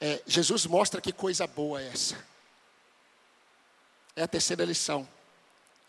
É, 0.00 0.22
Jesus 0.26 0.66
mostra 0.66 1.00
que 1.00 1.12
coisa 1.12 1.46
boa 1.46 1.80
é 1.80 1.88
essa. 1.88 2.24
É 4.16 4.22
a 4.22 4.28
terceira 4.28 4.64
lição. 4.64 5.08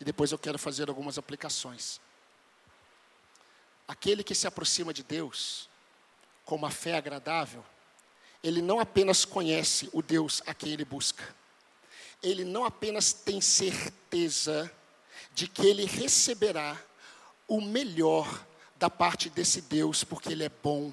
E 0.00 0.04
depois 0.04 0.32
eu 0.32 0.38
quero 0.38 0.58
fazer 0.58 0.88
algumas 0.88 1.18
aplicações. 1.18 2.00
Aquele 3.86 4.24
que 4.24 4.34
se 4.34 4.46
aproxima 4.46 4.92
de 4.92 5.02
Deus 5.02 5.68
com 6.44 6.56
uma 6.56 6.70
fé 6.70 6.96
agradável, 6.96 7.64
ele 8.42 8.60
não 8.60 8.80
apenas 8.80 9.24
conhece 9.24 9.88
o 9.92 10.02
Deus 10.02 10.42
a 10.46 10.54
quem 10.54 10.72
ele 10.72 10.84
busca, 10.84 11.22
ele 12.22 12.44
não 12.44 12.64
apenas 12.64 13.12
tem 13.12 13.40
certeza 13.40 14.70
de 15.34 15.46
que 15.46 15.66
ele 15.66 15.84
receberá 15.84 16.80
o 17.52 17.60
melhor 17.60 18.46
da 18.76 18.88
parte 18.88 19.28
desse 19.28 19.60
Deus, 19.60 20.02
porque 20.02 20.32
ele 20.32 20.42
é 20.42 20.48
bom. 20.48 20.90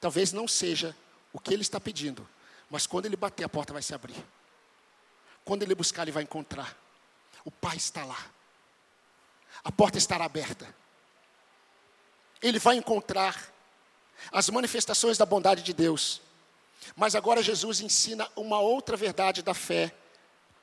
Talvez 0.00 0.32
não 0.32 0.48
seja 0.48 0.94
o 1.32 1.38
que 1.38 1.54
ele 1.54 1.62
está 1.62 1.78
pedindo, 1.78 2.28
mas 2.68 2.84
quando 2.84 3.06
ele 3.06 3.14
bater, 3.14 3.44
a 3.44 3.48
porta 3.48 3.72
vai 3.72 3.80
se 3.80 3.94
abrir. 3.94 4.16
Quando 5.44 5.62
ele 5.62 5.72
buscar, 5.72 6.02
ele 6.02 6.10
vai 6.10 6.24
encontrar. 6.24 6.76
O 7.44 7.50
Pai 7.52 7.76
está 7.76 8.04
lá. 8.04 8.26
A 9.62 9.70
porta 9.70 9.98
estará 9.98 10.24
aberta. 10.24 10.74
Ele 12.42 12.58
vai 12.58 12.74
encontrar 12.74 13.54
as 14.32 14.50
manifestações 14.50 15.16
da 15.16 15.24
bondade 15.24 15.62
de 15.62 15.72
Deus. 15.72 16.20
Mas 16.96 17.14
agora 17.14 17.40
Jesus 17.40 17.80
ensina 17.80 18.28
uma 18.34 18.58
outra 18.58 18.96
verdade 18.96 19.44
da 19.44 19.54
fé 19.54 19.94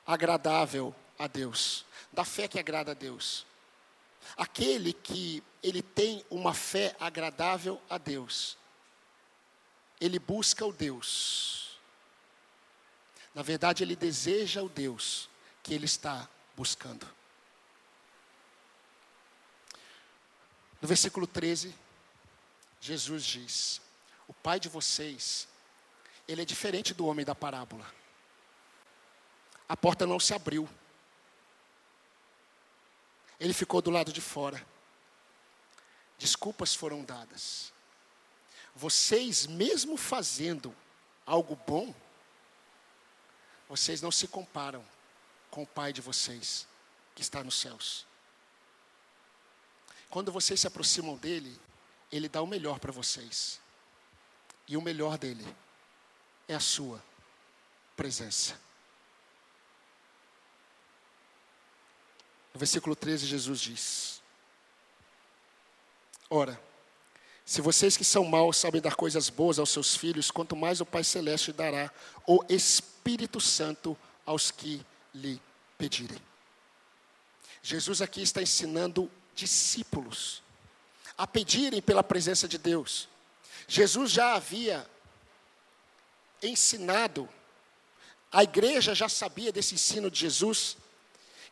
agradável 0.06 0.94
a 1.18 1.26
Deus, 1.26 1.85
da 2.16 2.24
fé 2.24 2.48
que 2.48 2.58
agrada 2.58 2.92
a 2.92 2.94
Deus. 2.94 3.46
Aquele 4.38 4.94
que 4.94 5.42
ele 5.62 5.82
tem 5.82 6.24
uma 6.30 6.54
fé 6.54 6.96
agradável 6.98 7.80
a 7.90 7.98
Deus, 7.98 8.56
ele 10.00 10.18
busca 10.18 10.64
o 10.64 10.72
Deus. 10.72 11.78
Na 13.34 13.42
verdade, 13.42 13.84
ele 13.84 13.94
deseja 13.94 14.62
o 14.62 14.68
Deus 14.68 15.28
que 15.62 15.74
ele 15.74 15.84
está 15.84 16.26
buscando. 16.56 17.06
No 20.80 20.88
versículo 20.88 21.26
13, 21.26 21.74
Jesus 22.80 23.24
diz: 23.24 23.80
O 24.26 24.32
pai 24.32 24.58
de 24.58 24.70
vocês, 24.70 25.46
ele 26.26 26.40
é 26.40 26.44
diferente 26.46 26.94
do 26.94 27.06
homem 27.06 27.26
da 27.26 27.34
parábola. 27.34 27.86
A 29.68 29.76
porta 29.76 30.06
não 30.06 30.18
se 30.18 30.32
abriu. 30.32 30.66
Ele 33.38 33.52
ficou 33.52 33.82
do 33.82 33.90
lado 33.90 34.12
de 34.12 34.20
fora. 34.20 34.64
Desculpas 36.18 36.74
foram 36.74 37.04
dadas. 37.04 37.72
Vocês, 38.74 39.46
mesmo 39.46 39.96
fazendo 39.96 40.74
algo 41.24 41.56
bom, 41.66 41.94
vocês 43.68 44.00
não 44.00 44.10
se 44.10 44.28
comparam 44.28 44.84
com 45.50 45.62
o 45.62 45.66
Pai 45.66 45.92
de 45.92 46.00
vocês, 46.00 46.66
que 47.14 47.22
está 47.22 47.42
nos 47.42 47.56
céus. 47.56 48.06
Quando 50.08 50.32
vocês 50.32 50.60
se 50.60 50.66
aproximam 50.66 51.16
dele, 51.16 51.58
ele 52.10 52.28
dá 52.28 52.40
o 52.40 52.46
melhor 52.46 52.78
para 52.78 52.92
vocês. 52.92 53.60
E 54.68 54.76
o 54.76 54.82
melhor 54.82 55.18
dele 55.18 55.46
é 56.48 56.54
a 56.54 56.60
sua 56.60 57.02
presença. 57.96 58.65
No 62.56 62.58
versículo 62.58 62.96
13, 62.96 63.26
Jesus 63.26 63.60
diz: 63.60 64.22
Ora, 66.30 66.58
se 67.44 67.60
vocês 67.60 67.98
que 67.98 68.04
são 68.04 68.24
maus 68.24 68.56
sabem 68.56 68.80
dar 68.80 68.94
coisas 68.94 69.28
boas 69.28 69.58
aos 69.58 69.68
seus 69.68 69.94
filhos, 69.94 70.30
quanto 70.30 70.56
mais 70.56 70.80
o 70.80 70.86
Pai 70.86 71.04
Celeste 71.04 71.52
dará 71.52 71.92
o 72.26 72.42
Espírito 72.48 73.42
Santo 73.42 73.94
aos 74.24 74.50
que 74.50 74.80
lhe 75.14 75.38
pedirem. 75.76 76.18
Jesus 77.62 78.00
aqui 78.00 78.22
está 78.22 78.40
ensinando 78.40 79.10
discípulos 79.34 80.42
a 81.18 81.26
pedirem 81.26 81.82
pela 81.82 82.02
presença 82.02 82.48
de 82.48 82.56
Deus. 82.56 83.06
Jesus 83.68 84.10
já 84.10 84.32
havia 84.34 84.88
ensinado, 86.42 87.28
a 88.32 88.42
igreja 88.42 88.94
já 88.94 89.10
sabia 89.10 89.52
desse 89.52 89.74
ensino 89.74 90.10
de 90.10 90.20
Jesus, 90.20 90.78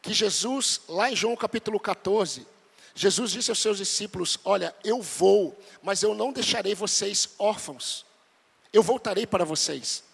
que 0.05 0.13
Jesus, 0.13 0.83
lá 0.87 1.11
em 1.11 1.17
João 1.17 1.35
capítulo 1.35 1.81
14, 1.81 2.47
Jesus 2.95 3.31
disse 3.33 3.51
aos 3.51 3.59
seus 3.59 3.79
discípulos: 3.79 4.39
Olha, 4.45 4.77
eu 4.85 5.01
vou, 5.01 5.59
mas 5.83 6.03
eu 6.03 6.15
não 6.15 6.31
deixarei 6.31 6.75
vocês 6.75 7.31
órfãos, 7.39 8.05
eu 8.71 8.83
voltarei 8.83 9.27
para 9.27 9.47
vocês. 9.47 10.05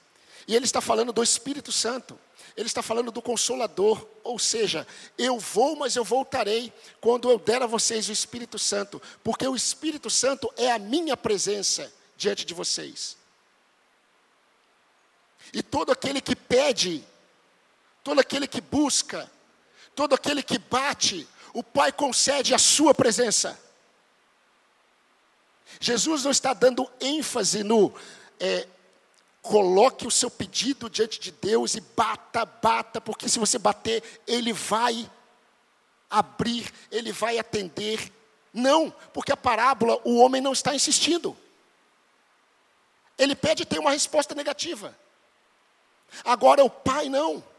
E 0.46 0.54
ele 0.54 0.64
está 0.64 0.80
falando 0.80 1.12
do 1.12 1.22
Espírito 1.22 1.72
Santo. 1.72 2.18
Ele 2.56 2.66
está 2.66 2.82
falando 2.82 3.10
do 3.10 3.22
Consolador, 3.22 4.06
ou 4.24 4.38
seja, 4.38 4.86
eu 5.16 5.38
vou, 5.38 5.76
mas 5.76 5.94
eu 5.94 6.04
voltarei 6.04 6.72
quando 7.00 7.30
eu 7.30 7.38
der 7.38 7.62
a 7.62 7.66
vocês 7.66 8.08
o 8.08 8.12
Espírito 8.12 8.58
Santo, 8.58 9.00
porque 9.22 9.46
o 9.46 9.54
Espírito 9.54 10.10
Santo 10.10 10.52
é 10.56 10.70
a 10.70 10.78
minha 10.78 11.16
presença 11.16 11.92
diante 12.16 12.44
de 12.44 12.52
vocês. 12.52 13.16
E 15.52 15.62
todo 15.62 15.92
aquele 15.92 16.20
que 16.20 16.34
pede, 16.34 17.04
todo 18.02 18.20
aquele 18.20 18.46
que 18.48 18.60
busca, 18.60 19.30
todo 20.00 20.14
aquele 20.14 20.42
que 20.42 20.56
bate, 20.58 21.28
o 21.52 21.62
Pai 21.62 21.92
concede 21.92 22.54
a 22.54 22.58
sua 22.58 22.94
presença. 22.94 23.60
Jesus 25.78 26.24
não 26.24 26.30
está 26.30 26.54
dando 26.54 26.90
ênfase 26.98 27.62
no 27.62 27.92
é, 28.40 28.66
coloque 29.42 30.06
o 30.06 30.10
seu 30.10 30.30
pedido 30.30 30.88
diante 30.88 31.20
de 31.20 31.30
Deus 31.30 31.74
e 31.74 31.82
bata, 31.82 32.46
bata, 32.46 32.98
porque 32.98 33.28
se 33.28 33.38
você 33.38 33.58
bater, 33.58 34.02
Ele 34.26 34.54
vai 34.54 35.10
abrir, 36.08 36.72
Ele 36.90 37.12
vai 37.12 37.38
atender. 37.38 38.10
Não, 38.54 38.90
porque 39.12 39.32
a 39.32 39.36
parábola, 39.36 40.00
o 40.02 40.16
homem 40.16 40.40
não 40.40 40.54
está 40.54 40.74
insistindo. 40.74 41.36
Ele 43.18 43.36
pede 43.36 43.64
e 43.64 43.66
tem 43.66 43.78
uma 43.78 43.90
resposta 43.90 44.34
negativa. 44.34 44.96
Agora 46.24 46.64
o 46.64 46.70
pai 46.70 47.10
não. 47.10 47.49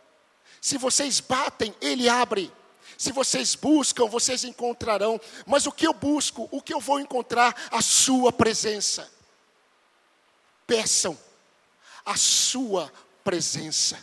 Se 0.61 0.77
vocês 0.77 1.19
batem, 1.19 1.75
ele 1.81 2.07
abre. 2.07 2.53
Se 2.95 3.11
vocês 3.11 3.55
buscam, 3.55 4.05
vocês 4.05 4.43
encontrarão. 4.43 5.19
Mas 5.47 5.65
o 5.65 5.71
que 5.71 5.87
eu 5.87 5.93
busco, 5.93 6.47
o 6.51 6.61
que 6.61 6.71
eu 6.71 6.79
vou 6.79 6.99
encontrar? 6.99 7.69
A 7.71 7.81
sua 7.81 8.31
presença. 8.31 9.11
Peçam 10.67 11.17
a 12.05 12.15
sua 12.15 12.93
presença. 13.23 13.97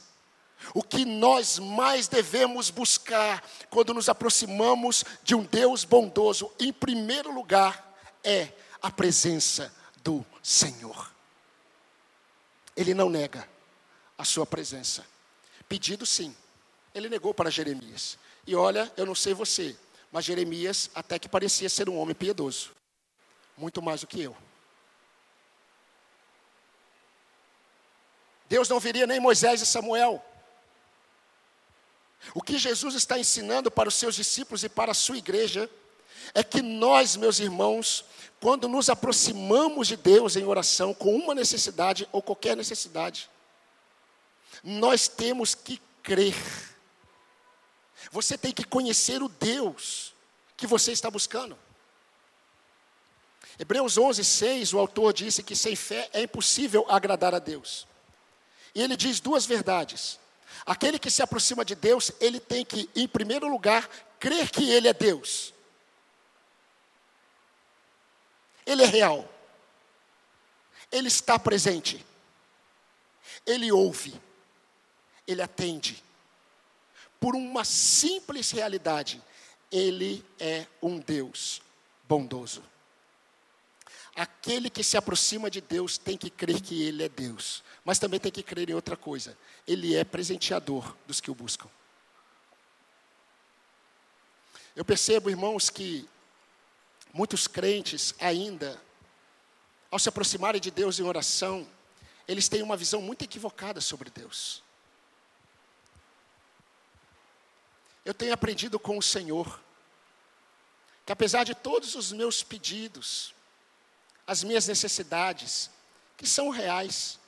O 0.75 0.83
que 0.83 1.05
nós 1.05 1.59
mais 1.59 2.09
devemos 2.09 2.71
buscar 2.71 3.43
quando 3.71 3.95
nos 3.95 4.09
aproximamos 4.09 5.05
de 5.23 5.35
um 5.35 5.45
Deus 5.45 5.85
bondoso, 5.85 6.53
em 6.59 6.73
primeiro 6.73 7.33
lugar, 7.33 7.97
é 8.23 8.53
a 8.83 8.91
presença 8.91 9.73
do 10.03 10.27
Senhor. 10.43 11.11
Ele 12.77 12.95
não 12.95 13.09
nega 13.09 13.49
a 14.17 14.25
sua 14.25 14.45
presença. 14.45 15.07
Pedido 15.69 16.05
sim. 16.05 16.35
Ele 16.95 17.09
negou 17.09 17.35
para 17.35 17.51
Jeremias. 17.51 18.19
E 18.47 18.55
olha, 18.55 18.91
eu 18.97 19.05
não 19.05 19.15
sei 19.15 19.35
você, 19.35 19.77
mas 20.11 20.25
Jeremias 20.25 20.91
até 20.95 21.19
que 21.19 21.29
parecia 21.29 21.69
ser 21.69 21.89
um 21.89 21.99
homem 21.99 22.15
piedoso. 22.15 22.71
Muito 23.57 23.83
mais 23.83 24.01
do 24.01 24.07
que 24.07 24.23
eu. 24.23 24.37
Deus 28.49 28.69
não 28.69 28.81
viria 28.81 29.07
nem 29.07 29.21
Moisés 29.21 29.61
e 29.61 29.67
Samuel. 29.67 30.25
O 32.35 32.43
que 32.43 32.59
Jesus 32.59 32.95
está 32.95 33.19
ensinando 33.19 33.71
para 33.71 33.89
os 33.89 33.95
seus 33.95 34.15
discípulos 34.15 34.65
e 34.65 34.69
para 34.69 34.93
a 34.93 34.95
sua 34.95 35.19
igreja 35.19 35.69
é 36.35 36.43
que 36.43 36.63
nós, 36.63 37.17
meus 37.17 37.39
irmãos, 37.39 38.05
quando 38.41 38.69
nos 38.69 38.89
aproximamos 38.89 39.89
de 39.89 39.97
Deus 39.97 40.37
em 40.37 40.45
oração 40.45 40.95
com 40.95 41.15
uma 41.15 41.35
necessidade 41.35 42.09
ou 42.13 42.23
qualquer 42.23 42.57
necessidade, 42.57 43.29
nós 44.63 45.09
temos 45.09 45.55
que 45.55 45.81
crer. 46.03 46.35
Você 48.11 48.39
tem 48.39 48.53
que 48.53 48.65
conhecer 48.65 49.23
o 49.23 49.29
Deus 49.29 50.15
que 50.57 50.67
você 50.67 50.93
está 50.93 51.11
buscando. 51.11 51.59
Hebreus 53.59 53.99
11, 53.99 54.25
6, 54.25 54.73
o 54.73 54.79
autor 54.79 55.13
disse 55.13 55.43
que 55.43 55.57
sem 55.57 55.75
fé 55.75 56.09
é 56.13 56.23
impossível 56.23 56.87
agradar 56.89 57.35
a 57.35 57.39
Deus. 57.39 57.87
E 58.75 58.83
ele 58.83 58.97
diz 58.97 59.19
duas 59.19 59.47
verdades. 59.47 60.19
Aquele 60.65 60.99
que 60.99 61.11
se 61.11 61.23
aproxima 61.23 61.65
de 61.65 61.75
Deus, 61.75 62.13
ele 62.21 62.39
tem 62.39 62.65
que, 62.65 62.89
em 62.95 63.09
primeiro 63.09 63.49
lugar, 63.49 63.89
crer 64.19 64.51
que 64.51 64.69
Ele 64.71 64.89
é 64.89 64.93
Deus. 64.93 65.55
Ele 68.67 68.83
é 68.83 68.87
real. 68.87 69.29
Ele 70.93 71.09
está 71.09 71.39
presente. 71.39 72.05
Ele 73.47 73.73
ouve. 73.73 74.21
Ele 75.27 75.41
atende. 75.41 76.03
Por 77.21 77.35
uma 77.35 77.65
simples 77.65 78.51
realidade, 78.51 79.23
Ele 79.71 80.25
é 80.39 80.67
um 80.83 80.99
Deus 80.99 81.61
bondoso. 82.09 82.63
Aquele 84.15 84.69
que 84.69 84.83
se 84.83 84.97
aproxima 84.97 85.51
de 85.51 85.61
Deus 85.61 85.97
tem 85.97 86.17
que 86.17 86.31
crer 86.31 86.61
que 86.61 86.83
Ele 86.83 87.05
é 87.05 87.09
Deus, 87.09 87.63
mas 87.85 87.99
também 87.99 88.19
tem 88.19 88.33
que 88.33 88.43
crer 88.43 88.69
em 88.69 88.75
outra 88.75 88.97
coisa: 88.97 89.37
Ele 89.67 89.95
é 89.95 90.05
presenteador 90.05 90.97
dos 91.07 91.21
que 91.21 91.31
o 91.31 91.35
buscam. 91.35 91.69
Eu 94.75 94.85
percebo, 94.85 95.31
irmãos, 95.31 95.71
que 95.71 96.09
muitos 97.13 97.49
crentes 97.49 98.15
ainda, 98.21 98.81
ao 99.91 99.99
se 99.99 100.09
aproximarem 100.09 100.61
de 100.61 100.71
Deus 100.71 101.01
em 101.01 101.03
oração, 101.03 101.67
eles 102.29 102.49
têm 102.49 102.63
uma 102.63 102.77
visão 102.77 103.01
muito 103.01 103.25
equivocada 103.25 103.81
sobre 103.81 104.11
Deus. 104.11 104.63
Eu 108.09 108.15
tenho 108.15 108.33
aprendido 108.33 108.79
com 108.79 108.97
o 108.97 109.03
Senhor 109.03 109.61
que 111.05 111.13
apesar 111.13 111.45
de 111.45 111.55
todos 111.55 111.95
os 111.95 112.11
meus 112.11 112.43
pedidos, 112.43 113.35
as 114.27 114.43
minhas 114.43 114.67
necessidades, 114.67 115.71
que 116.17 116.27
são 116.27 116.49
reais. 116.49 117.21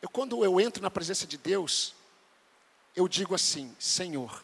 Eu, 0.00 0.08
quando 0.08 0.44
eu 0.44 0.60
entro 0.60 0.80
na 0.80 0.88
presença 0.88 1.26
de 1.26 1.36
Deus, 1.36 1.96
eu 2.94 3.08
digo 3.08 3.34
assim: 3.34 3.74
Senhor, 3.76 4.40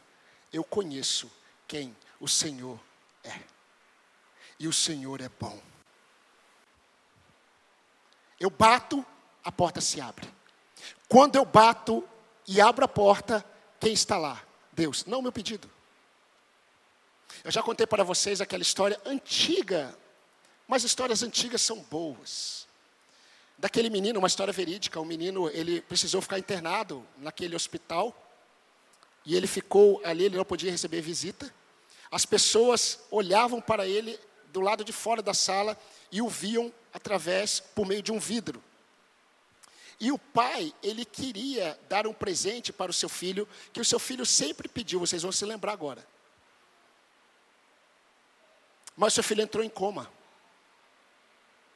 eu 0.52 0.64
conheço 0.64 1.30
quem 1.68 1.96
o 2.18 2.26
Senhor 2.26 2.80
é, 3.22 3.38
e 4.58 4.66
o 4.66 4.72
Senhor 4.72 5.20
é 5.20 5.28
bom. 5.28 5.62
Eu 8.40 8.50
bato, 8.50 9.06
a 9.44 9.52
porta 9.52 9.80
se 9.80 10.00
abre. 10.00 10.28
Quando 11.08 11.36
eu 11.36 11.44
bato 11.44 12.04
e 12.44 12.60
abro 12.60 12.84
a 12.84 12.88
porta, 12.88 13.46
quem 13.78 13.92
está 13.92 14.18
lá? 14.18 14.45
Deus, 14.76 15.04
não 15.06 15.18
o 15.18 15.22
meu 15.22 15.32
pedido. 15.32 15.68
Eu 17.42 17.50
já 17.50 17.62
contei 17.62 17.86
para 17.86 18.04
vocês 18.04 18.40
aquela 18.40 18.62
história 18.62 19.00
antiga 19.04 19.96
mas 20.66 20.84
histórias 20.84 21.22
antigas 21.22 21.62
são 21.62 21.80
boas. 21.90 22.66
Daquele 23.58 23.88
menino, 23.88 24.18
uma 24.18 24.28
história 24.28 24.52
verídica, 24.52 24.98
o 24.98 25.02
um 25.02 25.06
menino, 25.06 25.48
ele 25.50 25.80
precisou 25.80 26.20
ficar 26.20 26.38
internado 26.38 27.06
naquele 27.18 27.54
hospital, 27.54 28.14
e 29.24 29.34
ele 29.34 29.46
ficou 29.46 30.00
ali, 30.04 30.24
ele 30.24 30.36
não 30.36 30.44
podia 30.44 30.70
receber 30.70 31.00
visita. 31.00 31.52
As 32.10 32.26
pessoas 32.26 33.00
olhavam 33.10 33.60
para 33.60 33.86
ele 33.86 34.18
do 34.52 34.60
lado 34.60 34.84
de 34.84 34.92
fora 34.92 35.22
da 35.22 35.34
sala 35.34 35.78
e 36.12 36.20
o 36.20 36.28
viam 36.28 36.72
através, 36.92 37.60
por 37.60 37.86
meio 37.86 38.02
de 38.02 38.12
um 38.12 38.18
vidro. 38.18 38.62
E 39.98 40.12
o 40.12 40.18
pai, 40.18 40.74
ele 40.82 41.04
queria 41.04 41.78
dar 41.88 42.06
um 42.06 42.12
presente 42.12 42.72
para 42.72 42.90
o 42.90 42.94
seu 42.94 43.08
filho, 43.08 43.48
que 43.72 43.80
o 43.80 43.84
seu 43.84 43.98
filho 43.98 44.26
sempre 44.26 44.68
pediu, 44.68 45.00
vocês 45.00 45.22
vão 45.22 45.32
se 45.32 45.44
lembrar 45.44 45.72
agora. 45.72 46.06
Mas 48.94 49.12
o 49.12 49.16
seu 49.16 49.24
filho 49.24 49.42
entrou 49.42 49.64
em 49.64 49.68
coma. 49.68 50.10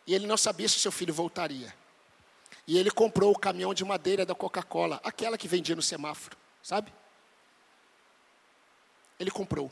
E 0.07 0.15
ele 0.15 0.27
não 0.27 0.37
sabia 0.37 0.69
se 0.69 0.79
seu 0.79 0.93
filho 0.93 1.15
voltaria. 1.15 1.75
E 2.67 2.79
ele 2.79 2.91
comprou 2.91 3.33
o 3.33 3.39
caminhão 3.39 3.73
de 3.73 3.85
madeira 3.85 4.25
da 4.25 4.35
Coca-Cola, 4.35 5.01
aquela 5.03 5.39
que 5.39 5.49
vendia 5.49 5.75
no 5.75 5.83
semáforo, 5.83 6.37
sabe? 6.63 6.93
Ele 9.19 9.31
comprou. 9.31 9.71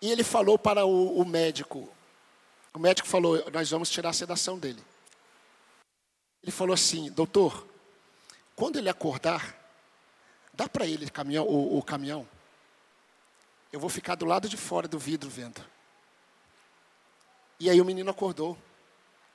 E 0.00 0.10
ele 0.10 0.22
falou 0.22 0.58
para 0.58 0.84
o, 0.84 1.20
o 1.20 1.24
médico. 1.24 1.88
O 2.72 2.78
médico 2.78 3.08
falou: 3.08 3.50
Nós 3.50 3.70
vamos 3.70 3.90
tirar 3.90 4.10
a 4.10 4.12
sedação 4.12 4.58
dele. 4.58 4.82
Ele 6.42 6.52
falou 6.52 6.74
assim: 6.74 7.10
Doutor, 7.10 7.66
quando 8.54 8.78
ele 8.78 8.88
acordar, 8.88 9.56
dá 10.52 10.68
para 10.68 10.86
ele 10.86 11.08
caminhão, 11.10 11.46
o, 11.46 11.78
o 11.78 11.82
caminhão. 11.82 12.28
Eu 13.72 13.78
vou 13.78 13.90
ficar 13.90 14.14
do 14.14 14.24
lado 14.24 14.48
de 14.48 14.56
fora 14.56 14.88
do 14.88 14.98
vidro 14.98 15.28
vendo. 15.28 15.64
E 17.60 17.68
aí 17.68 17.80
o 17.80 17.84
menino 17.84 18.10
acordou, 18.10 18.56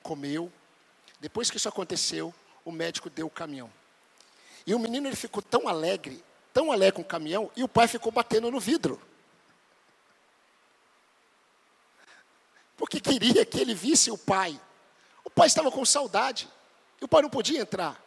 comeu. 0.02 0.52
Depois 1.20 1.50
que 1.50 1.56
isso 1.56 1.68
aconteceu, 1.68 2.34
o 2.64 2.72
médico 2.72 3.08
deu 3.08 3.26
o 3.26 3.30
caminhão. 3.30 3.70
E 4.66 4.74
o 4.74 4.78
menino 4.78 5.06
ele 5.06 5.16
ficou 5.16 5.42
tão 5.42 5.68
alegre, 5.68 6.24
tão 6.52 6.72
alegre 6.72 6.96
com 6.96 7.02
o 7.02 7.04
caminhão, 7.04 7.50
e 7.54 7.62
o 7.62 7.68
pai 7.68 7.86
ficou 7.86 8.10
batendo 8.10 8.50
no 8.50 8.58
vidro. 8.58 9.00
Porque 12.76 13.00
queria 13.00 13.44
que 13.44 13.60
ele 13.60 13.74
visse 13.74 14.10
o 14.10 14.18
pai. 14.18 14.58
O 15.24 15.30
pai 15.30 15.46
estava 15.46 15.70
com 15.70 15.84
saudade. 15.84 16.48
O 17.04 17.08
pai 17.08 17.20
não 17.20 17.28
podia 17.28 17.60
entrar. 17.60 18.02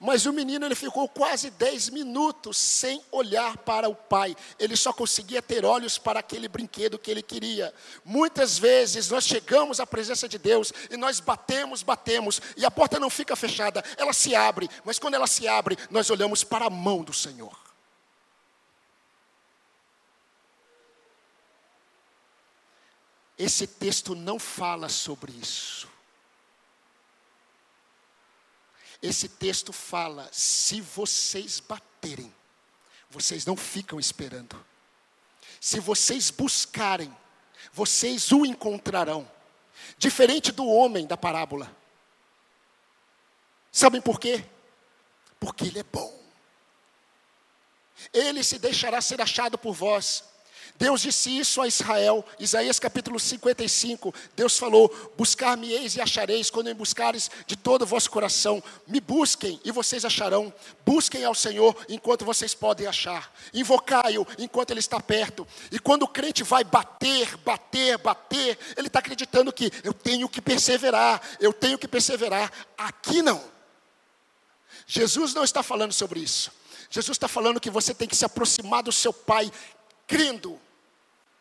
Mas 0.00 0.26
o 0.26 0.32
menino 0.32 0.66
ele 0.66 0.74
ficou 0.74 1.08
quase 1.08 1.48
10 1.48 1.90
minutos 1.90 2.56
sem 2.58 3.00
olhar 3.12 3.56
para 3.58 3.88
o 3.88 3.94
pai. 3.94 4.34
Ele 4.58 4.74
só 4.74 4.92
conseguia 4.92 5.40
ter 5.40 5.64
olhos 5.64 5.96
para 5.96 6.18
aquele 6.18 6.48
brinquedo 6.48 6.98
que 6.98 7.08
ele 7.08 7.22
queria. 7.22 7.72
Muitas 8.04 8.58
vezes 8.58 9.08
nós 9.08 9.24
chegamos 9.24 9.78
à 9.78 9.86
presença 9.86 10.28
de 10.28 10.38
Deus 10.38 10.72
e 10.90 10.96
nós 10.96 11.20
batemos, 11.20 11.84
batemos, 11.84 12.42
e 12.56 12.66
a 12.66 12.70
porta 12.70 12.98
não 12.98 13.08
fica 13.08 13.36
fechada, 13.36 13.82
ela 13.96 14.12
se 14.12 14.34
abre, 14.34 14.68
mas 14.84 14.98
quando 14.98 15.14
ela 15.14 15.28
se 15.28 15.46
abre, 15.46 15.78
nós 15.88 16.10
olhamos 16.10 16.42
para 16.42 16.66
a 16.66 16.70
mão 16.70 17.04
do 17.04 17.12
Senhor. 17.12 17.56
Esse 23.38 23.68
texto 23.68 24.16
não 24.16 24.36
fala 24.36 24.88
sobre 24.88 25.30
isso. 25.30 25.95
Esse 29.02 29.28
texto 29.28 29.72
fala: 29.72 30.28
se 30.32 30.80
vocês 30.80 31.60
baterem, 31.60 32.32
vocês 33.10 33.44
não 33.44 33.56
ficam 33.56 34.00
esperando. 34.00 34.64
Se 35.60 35.80
vocês 35.80 36.30
buscarem, 36.30 37.14
vocês 37.72 38.32
o 38.32 38.44
encontrarão. 38.44 39.30
Diferente 39.98 40.52
do 40.52 40.66
homem 40.66 41.06
da 41.06 41.16
parábola. 41.16 41.74
Sabem 43.70 44.00
por 44.00 44.18
quê? 44.18 44.44
Porque 45.38 45.66
ele 45.66 45.80
é 45.80 45.84
bom. 45.84 46.16
Ele 48.12 48.42
se 48.42 48.58
deixará 48.58 49.00
ser 49.00 49.20
achado 49.20 49.58
por 49.58 49.74
vós. 49.74 50.24
Deus 50.78 51.00
disse 51.00 51.36
isso 51.36 51.62
a 51.62 51.66
Israel, 51.66 52.24
Isaías 52.38 52.78
capítulo 52.78 53.18
55. 53.18 54.14
Deus 54.34 54.58
falou: 54.58 55.12
Buscar-me-eis 55.16 55.96
e 55.96 56.00
achareis, 56.00 56.50
quando 56.50 56.66
me 56.66 56.74
buscares 56.74 57.30
de 57.46 57.56
todo 57.56 57.82
o 57.82 57.86
vosso 57.86 58.10
coração. 58.10 58.62
Me 58.86 59.00
busquem 59.00 59.60
e 59.64 59.70
vocês 59.70 60.04
acharão. 60.04 60.52
Busquem 60.84 61.24
ao 61.24 61.34
Senhor 61.34 61.74
enquanto 61.88 62.24
vocês 62.24 62.54
podem 62.54 62.86
achar. 62.86 63.32
Invocai-o 63.54 64.26
enquanto 64.38 64.70
Ele 64.70 64.80
está 64.80 65.00
perto. 65.00 65.46
E 65.70 65.78
quando 65.78 66.02
o 66.02 66.08
crente 66.08 66.42
vai 66.42 66.62
bater, 66.62 67.36
bater, 67.38 67.98
bater, 67.98 68.58
ele 68.76 68.86
está 68.86 68.98
acreditando 68.98 69.52
que 69.52 69.70
eu 69.82 69.92
tenho 69.92 70.28
que 70.28 70.40
perseverar, 70.40 71.20
eu 71.40 71.52
tenho 71.52 71.78
que 71.78 71.88
perseverar. 71.88 72.52
Aqui 72.76 73.22
não. 73.22 73.42
Jesus 74.86 75.34
não 75.34 75.42
está 75.42 75.62
falando 75.62 75.92
sobre 75.92 76.20
isso. 76.20 76.52
Jesus 76.90 77.16
está 77.16 77.26
falando 77.26 77.60
que 77.60 77.70
você 77.70 77.92
tem 77.92 78.06
que 78.06 78.14
se 78.14 78.24
aproximar 78.24 78.82
do 78.82 78.92
seu 78.92 79.12
Pai, 79.12 79.50
crendo, 80.06 80.60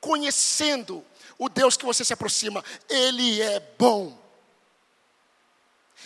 conhecendo 0.05 1.03
o 1.35 1.49
Deus 1.49 1.75
que 1.75 1.83
você 1.83 2.05
se 2.05 2.13
aproxima, 2.13 2.63
Ele 2.87 3.41
é 3.41 3.59
bom. 3.59 4.15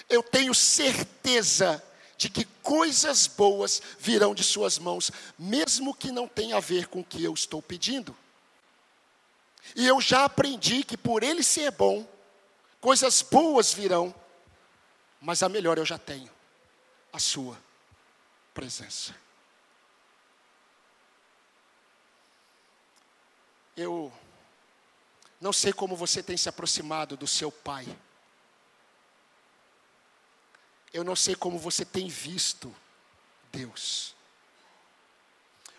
Eu 0.10 0.24
tenho 0.24 0.56
certeza 0.56 1.84
de 2.18 2.30
que 2.30 2.46
coisas 2.64 3.28
boas 3.28 3.82
virão 4.00 4.34
de 4.34 4.42
Suas 4.42 4.80
mãos, 4.80 5.12
mesmo 5.38 5.94
que 5.94 6.14
não 6.14 6.30
tenha 6.30 6.56
a 6.56 6.62
ver 6.62 6.88
com 6.88 7.02
o 7.02 7.04
que 7.04 7.22
eu 7.22 7.34
estou 7.34 7.62
pedindo. 7.62 8.16
E 9.76 9.86
eu 9.86 10.00
já 10.00 10.24
aprendi 10.24 10.82
que 10.86 10.96
por 10.96 11.22
Ele 11.22 11.44
ser 11.44 11.70
bom, 11.72 12.08
coisas 12.80 13.22
boas 13.22 13.74
virão, 13.74 14.16
mas 15.20 15.44
a 15.44 15.50
melhor 15.50 15.78
eu 15.78 15.86
já 15.86 15.98
tenho, 15.98 16.32
a 17.12 17.20
Sua 17.20 17.58
presença. 18.54 19.14
Eu 23.82 24.12
não 25.40 25.54
sei 25.54 25.72
como 25.72 25.96
você 25.96 26.22
tem 26.22 26.36
se 26.36 26.50
aproximado 26.50 27.16
do 27.16 27.26
seu 27.26 27.50
pai. 27.50 27.88
Eu 30.94 31.02
não 31.02 31.16
sei 31.16 31.34
como 31.34 31.58
você 31.58 31.86
tem 31.86 32.10
visto 32.10 32.76
Deus. 33.50 34.14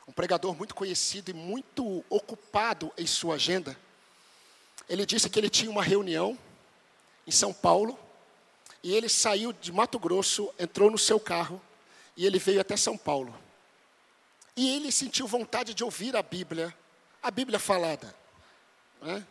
Um 0.08 0.12
pregador 0.12 0.56
muito 0.56 0.74
conhecido 0.74 1.30
e 1.30 1.34
muito 1.34 2.02
ocupado 2.08 2.90
em 2.96 3.06
sua 3.06 3.34
agenda, 3.34 3.78
ele 4.88 5.04
disse 5.04 5.28
que 5.28 5.38
ele 5.38 5.50
tinha 5.50 5.70
uma 5.70 5.82
reunião 5.82 6.38
em 7.26 7.30
São 7.30 7.52
Paulo, 7.52 7.98
e 8.82 8.94
ele 8.94 9.10
saiu 9.10 9.52
de 9.52 9.70
Mato 9.70 9.98
Grosso, 9.98 10.50
entrou 10.58 10.90
no 10.90 10.96
seu 10.96 11.20
carro, 11.20 11.60
e 12.16 12.24
ele 12.24 12.38
veio 12.38 12.62
até 12.62 12.78
São 12.78 12.96
Paulo. 12.96 13.38
E 14.56 14.74
ele 14.74 14.90
sentiu 14.90 15.26
vontade 15.26 15.74
de 15.74 15.84
ouvir 15.84 16.16
a 16.16 16.22
Bíblia 16.22 16.74
a 17.22 17.30
Bíblia 17.30 17.58
falada. 17.58 18.14
Né? 19.00 19.24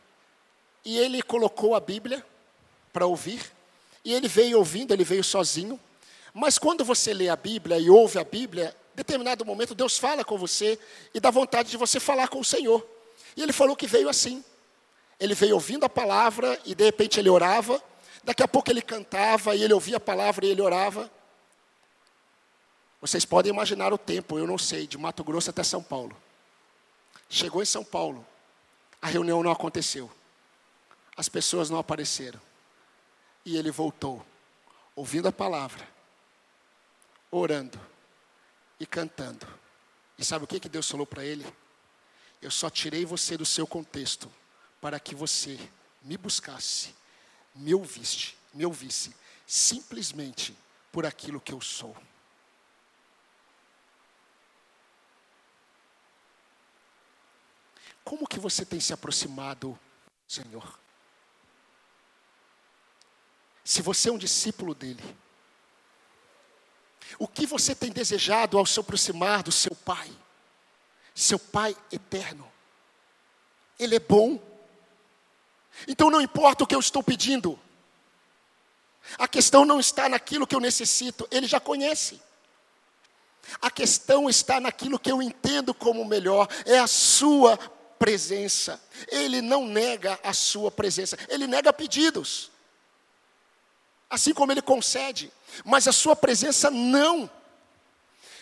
E 0.84 0.98
ele 0.98 1.22
colocou 1.22 1.76
a 1.76 1.80
Bíblia 1.80 2.26
para 2.92 3.06
ouvir, 3.06 3.52
e 4.04 4.14
ele 4.14 4.28
veio 4.28 4.58
ouvindo, 4.58 4.94
ele 4.94 5.04
veio 5.04 5.24
sozinho. 5.24 5.80
Mas 6.34 6.58
quando 6.58 6.84
você 6.86 7.14
lê 7.14 7.30
a 7.30 7.36
Bíblia 7.36 7.78
e 7.78 7.90
ouve 7.90 8.18
a 8.18 8.24
Bíblia, 8.24 8.76
em 8.94 8.98
determinado 8.98 9.46
momento 9.46 9.76
Deus 9.76 9.98
fala 9.98 10.24
com 10.24 10.38
você 10.38 10.80
e 11.14 11.20
dá 11.20 11.30
vontade 11.30 11.70
de 11.70 11.78
você 11.78 12.00
falar 12.00 12.28
com 12.28 12.40
o 12.40 12.46
Senhor. 12.46 12.86
E 13.36 13.42
ele 13.42 13.54
falou 13.54 13.76
que 13.76 13.88
veio 13.88 14.10
assim. 14.10 14.44
Ele 15.20 15.34
veio 15.36 15.56
ouvindo 15.56 15.84
a 15.84 15.90
palavra 15.90 16.60
e 16.66 16.74
de 16.74 16.84
repente 16.84 17.20
ele 17.20 17.30
orava. 17.30 17.82
Daqui 18.24 18.44
a 18.44 18.48
pouco 18.48 18.72
ele 18.72 18.82
cantava 18.82 19.56
e 19.56 19.64
ele 19.64 19.74
ouvia 19.74 19.98
a 19.98 20.00
palavra 20.00 20.46
e 20.46 20.50
ele 20.50 20.62
orava. 20.62 21.12
Vocês 23.02 23.26
podem 23.26 23.52
imaginar 23.52 23.94
o 23.94 23.98
tempo, 23.98 24.38
eu 24.38 24.46
não 24.46 24.58
sei, 24.58 24.86
de 24.86 24.98
Mato 24.98 25.24
Grosso 25.24 25.50
até 25.50 25.64
São 25.64 25.82
Paulo. 25.82 26.16
Chegou 27.30 27.62
em 27.62 27.66
São 27.66 27.84
Paulo, 27.84 28.26
a 29.00 29.08
reunião 29.08 29.44
não 29.44 29.52
aconteceu, 29.52 30.12
as 31.16 31.30
pessoas 31.30 31.70
não 31.70 31.78
apareceram, 31.78 32.42
e 33.46 33.56
ele 33.56 33.70
voltou, 33.70 34.26
ouvindo 34.96 35.28
a 35.28 35.32
palavra, 35.32 35.88
orando 37.30 37.80
e 38.80 38.86
cantando. 38.86 39.48
E 40.18 40.26
sabe 40.26 40.44
o 40.44 40.48
que, 40.48 40.60
que 40.60 40.68
Deus 40.68 40.90
falou 40.90 41.06
para 41.06 41.24
ele? 41.24 41.46
Eu 42.42 42.50
só 42.50 42.70
tirei 42.70 43.06
você 43.06 43.38
do 43.38 43.46
seu 43.46 43.68
contexto 43.68 44.32
para 44.82 45.00
que 45.00 45.14
você 45.14 45.60
me 46.02 46.18
buscasse, 46.18 46.96
me 47.54 47.76
ouvisse, 47.76 48.34
me 48.54 48.66
ouvisse, 48.66 49.14
simplesmente 49.46 50.58
por 50.92 51.06
aquilo 51.06 51.40
que 51.40 51.54
eu 51.54 51.62
sou. 51.62 51.96
Como 58.10 58.28
que 58.28 58.40
você 58.40 58.66
tem 58.66 58.80
se 58.80 58.92
aproximado, 58.92 59.80
Senhor? 60.28 60.80
Se 63.64 63.84
você 63.84 64.10
é 64.10 64.12
um 64.12 64.18
discípulo 64.18 64.74
dele, 64.74 65.04
o 67.20 67.28
que 67.28 67.46
você 67.46 67.76
tem 67.76 67.92
desejado 67.92 68.58
ao 68.58 68.66
se 68.66 68.80
aproximar 68.80 69.44
do 69.44 69.52
seu 69.52 69.76
Pai? 69.76 70.10
Seu 71.14 71.38
Pai 71.38 71.78
eterno. 71.92 72.52
Ele 73.78 73.98
é 73.98 74.00
bom. 74.00 74.42
Então 75.88 76.10
não 76.10 76.20
importa 76.20 76.64
o 76.64 76.68
que 76.68 76.74
eu 76.74 76.80
estou 76.80 77.04
pedindo. 77.04 77.60
A 79.20 79.28
questão 79.28 79.66
não 79.66 79.80
está 79.80 80.10
naquilo 80.10 80.48
que 80.48 80.56
eu 80.56 80.60
necessito, 80.60 81.28
ele 81.30 81.46
já 81.46 81.60
conhece. 81.60 82.20
A 83.62 83.70
questão 83.70 84.28
está 84.28 84.60
naquilo 84.60 84.98
que 84.98 85.12
eu 85.12 85.22
entendo 85.22 85.76
como 85.76 86.04
melhor, 86.04 86.48
é 86.66 86.80
a 86.80 86.88
sua 86.88 87.78
presença. 88.00 88.82
Ele 89.10 89.42
não 89.42 89.68
nega 89.68 90.18
a 90.24 90.34
sua 90.34 90.72
presença, 90.72 91.18
ele 91.28 91.46
nega 91.46 91.74
pedidos. 91.74 92.50
Assim 94.10 94.34
como 94.34 94.52
ele 94.52 94.62
concede, 94.62 95.32
mas 95.64 95.88
a 95.88 95.92
sua 95.92 96.16
presença 96.16 96.72
não. 96.72 97.30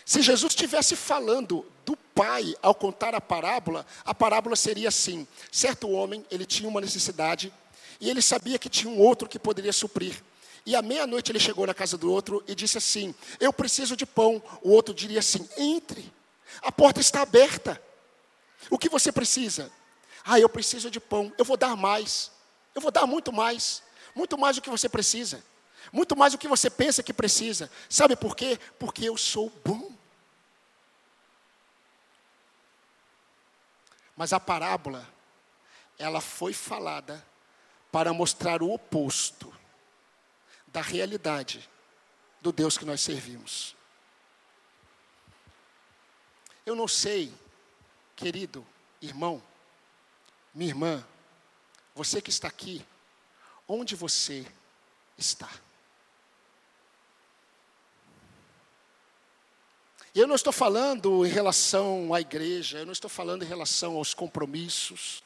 Se 0.06 0.22
Jesus 0.22 0.52
estivesse 0.52 0.96
falando 0.96 1.66
do 1.84 1.94
Pai 2.14 2.54
ao 2.62 2.74
contar 2.74 3.14
a 3.14 3.20
parábola, 3.20 3.84
a 4.04 4.14
parábola 4.14 4.56
seria 4.56 4.88
assim: 4.88 5.28
certo 5.52 5.90
homem, 5.90 6.24
ele 6.30 6.46
tinha 6.46 6.68
uma 6.68 6.80
necessidade 6.80 7.52
e 8.00 8.08
ele 8.08 8.22
sabia 8.22 8.58
que 8.58 8.70
tinha 8.70 8.90
um 8.90 8.98
outro 8.98 9.28
que 9.28 9.38
poderia 9.38 9.72
suprir. 9.72 10.22
E 10.64 10.74
à 10.74 10.82
meia-noite 10.82 11.30
ele 11.30 11.38
chegou 11.38 11.66
na 11.66 11.74
casa 11.74 11.96
do 11.96 12.10
outro 12.10 12.42
e 12.46 12.54
disse 12.54 12.78
assim: 12.78 13.14
Eu 13.38 13.52
preciso 13.52 13.96
de 13.96 14.06
pão. 14.06 14.42
O 14.62 14.70
outro 14.70 14.94
diria 14.94 15.18
assim: 15.18 15.46
Entre, 15.56 16.10
a 16.62 16.72
porta 16.72 17.00
está 17.00 17.22
aberta. 17.22 17.80
O 18.70 18.78
que 18.78 18.88
você 18.88 19.12
precisa? 19.12 19.70
Ah, 20.24 20.38
eu 20.38 20.48
preciso 20.48 20.90
de 20.90 21.00
pão. 21.00 21.32
Eu 21.38 21.44
vou 21.44 21.56
dar 21.56 21.76
mais. 21.76 22.30
Eu 22.74 22.80
vou 22.80 22.90
dar 22.90 23.06
muito 23.06 23.32
mais. 23.32 23.82
Muito 24.14 24.36
mais 24.36 24.56
do 24.56 24.62
que 24.62 24.70
você 24.70 24.88
precisa. 24.88 25.42
Muito 25.92 26.16
mais 26.16 26.32
do 26.32 26.38
que 26.38 26.48
você 26.48 26.68
pensa 26.68 27.02
que 27.02 27.12
precisa. 27.12 27.70
Sabe 27.88 28.16
por 28.16 28.36
quê? 28.36 28.58
Porque 28.78 29.08
eu 29.08 29.16
sou 29.16 29.50
bom. 29.64 29.92
Mas 34.16 34.32
a 34.32 34.40
parábola, 34.40 35.08
ela 35.98 36.20
foi 36.20 36.52
falada 36.52 37.24
para 37.90 38.12
mostrar 38.12 38.62
o 38.62 38.72
oposto 38.72 39.54
da 40.66 40.82
realidade 40.82 41.68
do 42.40 42.52
Deus 42.52 42.76
que 42.76 42.84
nós 42.84 43.00
servimos. 43.00 43.76
Eu 46.66 46.74
não 46.74 46.86
sei 46.86 47.32
Querido 48.18 48.66
irmão, 49.00 49.40
minha 50.52 50.68
irmã, 50.68 51.06
você 51.94 52.20
que 52.20 52.30
está 52.30 52.48
aqui, 52.48 52.84
onde 53.68 53.94
você 53.94 54.44
está? 55.16 55.48
E 60.12 60.18
eu 60.18 60.26
não 60.26 60.34
estou 60.34 60.52
falando 60.52 61.24
em 61.24 61.28
relação 61.28 62.12
à 62.12 62.20
igreja, 62.20 62.78
eu 62.78 62.86
não 62.86 62.92
estou 62.92 63.08
falando 63.08 63.44
em 63.44 63.46
relação 63.46 63.94
aos 63.94 64.14
compromissos, 64.14 65.22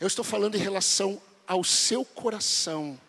eu 0.00 0.08
estou 0.08 0.24
falando 0.24 0.56
em 0.56 0.60
relação 0.60 1.22
ao 1.46 1.62
seu 1.62 2.04
coração, 2.04 3.00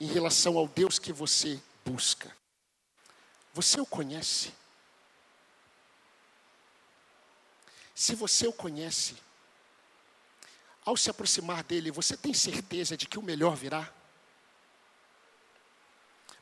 em 0.00 0.06
relação 0.06 0.58
ao 0.58 0.66
Deus 0.66 0.98
que 0.98 1.12
você 1.12 1.62
busca. 1.84 2.36
Você 3.54 3.80
o 3.80 3.86
conhece? 3.86 4.57
Se 7.98 8.14
você 8.14 8.46
o 8.46 8.52
conhece, 8.52 9.16
ao 10.84 10.96
se 10.96 11.10
aproximar 11.10 11.64
dele, 11.64 11.90
você 11.90 12.16
tem 12.16 12.32
certeza 12.32 12.96
de 12.96 13.08
que 13.08 13.18
o 13.18 13.22
melhor 13.22 13.56
virá? 13.56 13.92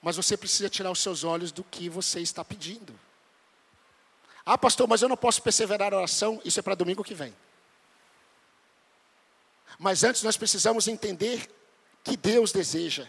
Mas 0.02 0.16
você 0.16 0.36
precisa 0.36 0.68
tirar 0.68 0.90
os 0.90 0.98
seus 0.98 1.24
olhos 1.24 1.52
do 1.52 1.64
que 1.64 1.88
você 1.88 2.20
está 2.20 2.44
pedindo. 2.44 3.00
Ah, 4.44 4.58
pastor, 4.58 4.86
mas 4.86 5.00
eu 5.00 5.08
não 5.08 5.16
posso 5.16 5.40
perseverar 5.40 5.94
a 5.94 5.96
oração, 5.96 6.42
isso 6.44 6.60
é 6.60 6.62
para 6.62 6.74
domingo 6.74 7.02
que 7.02 7.14
vem. 7.14 7.34
Mas 9.78 10.04
antes 10.04 10.22
nós 10.22 10.36
precisamos 10.36 10.86
entender 10.86 11.50
que 12.04 12.18
Deus 12.18 12.52
deseja. 12.52 13.08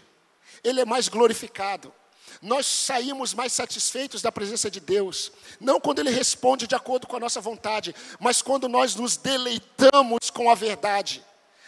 Ele 0.64 0.80
é 0.80 0.86
mais 0.86 1.06
glorificado. 1.06 1.94
Nós 2.42 2.66
saímos 2.66 3.34
mais 3.34 3.52
satisfeitos 3.52 4.22
da 4.22 4.32
presença 4.32 4.70
de 4.70 4.80
Deus, 4.80 5.32
não 5.60 5.80
quando 5.80 6.00
Ele 6.00 6.10
responde 6.10 6.66
de 6.66 6.74
acordo 6.74 7.06
com 7.06 7.16
a 7.16 7.20
nossa 7.20 7.40
vontade, 7.40 7.94
mas 8.20 8.42
quando 8.42 8.68
nós 8.68 8.94
nos 8.94 9.16
deleitamos 9.16 10.30
com 10.30 10.50
a 10.50 10.54
verdade, 10.54 11.24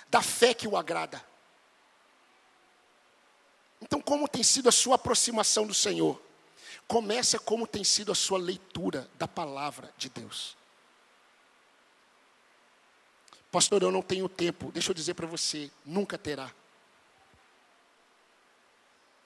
da 0.08 0.22
fé 0.22 0.52
que 0.52 0.68
o 0.68 0.76
agrada. 0.76 1.24
Então, 3.80 4.00
como 4.00 4.28
tem 4.28 4.42
sido 4.42 4.68
a 4.68 4.72
sua 4.72 4.96
aproximação 4.96 5.66
do 5.66 5.74
Senhor? 5.74 6.20
Começa 6.86 7.38
como 7.38 7.66
tem 7.66 7.84
sido 7.84 8.12
a 8.12 8.14
sua 8.14 8.38
leitura 8.38 9.08
da 9.14 9.28
palavra 9.28 9.92
de 9.96 10.08
Deus. 10.08 10.56
Pastor, 13.50 13.82
eu 13.82 13.90
não 13.90 14.02
tenho 14.02 14.28
tempo. 14.28 14.70
Deixa 14.70 14.90
eu 14.90 14.94
dizer 14.94 15.14
para 15.14 15.26
você, 15.26 15.70
nunca 15.84 16.18
terá. 16.18 16.52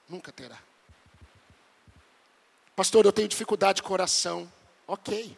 Nunca 0.07 0.31
terá. 0.31 0.59
Pastor, 2.75 3.05
eu 3.05 3.13
tenho 3.13 3.27
dificuldade 3.27 3.77
de 3.77 3.83
coração. 3.83 4.51
Ok. 4.85 5.37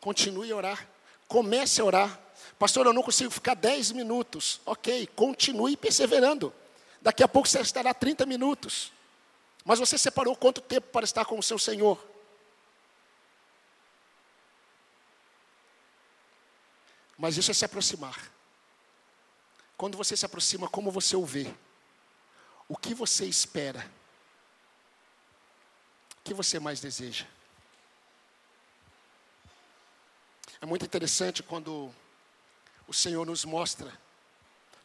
Continue 0.00 0.50
a 0.50 0.56
orar. 0.56 0.88
Comece 1.28 1.80
a 1.80 1.84
orar. 1.84 2.20
Pastor, 2.58 2.86
eu 2.86 2.92
não 2.92 3.02
consigo 3.02 3.30
ficar 3.30 3.54
10 3.54 3.92
minutos. 3.92 4.60
Ok. 4.64 5.06
Continue 5.14 5.76
perseverando. 5.76 6.52
Daqui 7.00 7.22
a 7.22 7.28
pouco 7.28 7.48
você 7.48 7.60
estará 7.60 7.92
30 7.92 8.24
minutos. 8.24 8.90
Mas 9.64 9.78
você 9.78 9.98
separou 9.98 10.34
quanto 10.34 10.60
tempo 10.60 10.88
para 10.88 11.04
estar 11.04 11.24
com 11.24 11.38
o 11.38 11.42
seu 11.42 11.58
Senhor? 11.58 12.02
Mas 17.18 17.36
isso 17.36 17.50
é 17.50 17.54
se 17.54 17.64
aproximar. 17.64 18.32
Quando 19.76 19.96
você 19.96 20.16
se 20.16 20.24
aproxima, 20.24 20.68
como 20.68 20.90
você 20.90 21.14
o 21.16 21.24
vê? 21.24 21.52
O 22.68 22.76
que 22.76 22.94
você 22.94 23.26
espera? 23.26 23.88
O 26.22 26.24
que 26.24 26.32
você 26.32 26.60
mais 26.60 26.80
deseja? 26.80 27.26
É 30.60 30.66
muito 30.66 30.84
interessante 30.84 31.42
quando 31.42 31.92
o 32.86 32.94
Senhor 32.94 33.26
nos 33.26 33.44
mostra, 33.44 33.92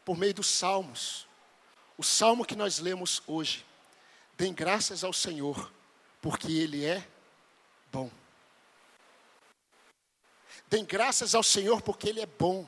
por 0.03 0.17
meio 0.17 0.33
dos 0.33 0.47
salmos, 0.47 1.27
o 1.95 2.03
salmo 2.03 2.43
que 2.43 2.55
nós 2.55 2.79
lemos 2.79 3.21
hoje. 3.27 3.63
Dêem 4.35 4.51
graças 4.51 5.03
ao 5.03 5.13
Senhor, 5.13 5.71
porque 6.19 6.51
Ele 6.51 6.83
é 6.83 7.07
bom. 7.91 8.09
Dêem 10.67 10.83
graças 10.83 11.35
ao 11.35 11.43
Senhor, 11.43 11.79
porque 11.83 12.09
Ele 12.09 12.21
é 12.21 12.25
bom. 12.25 12.67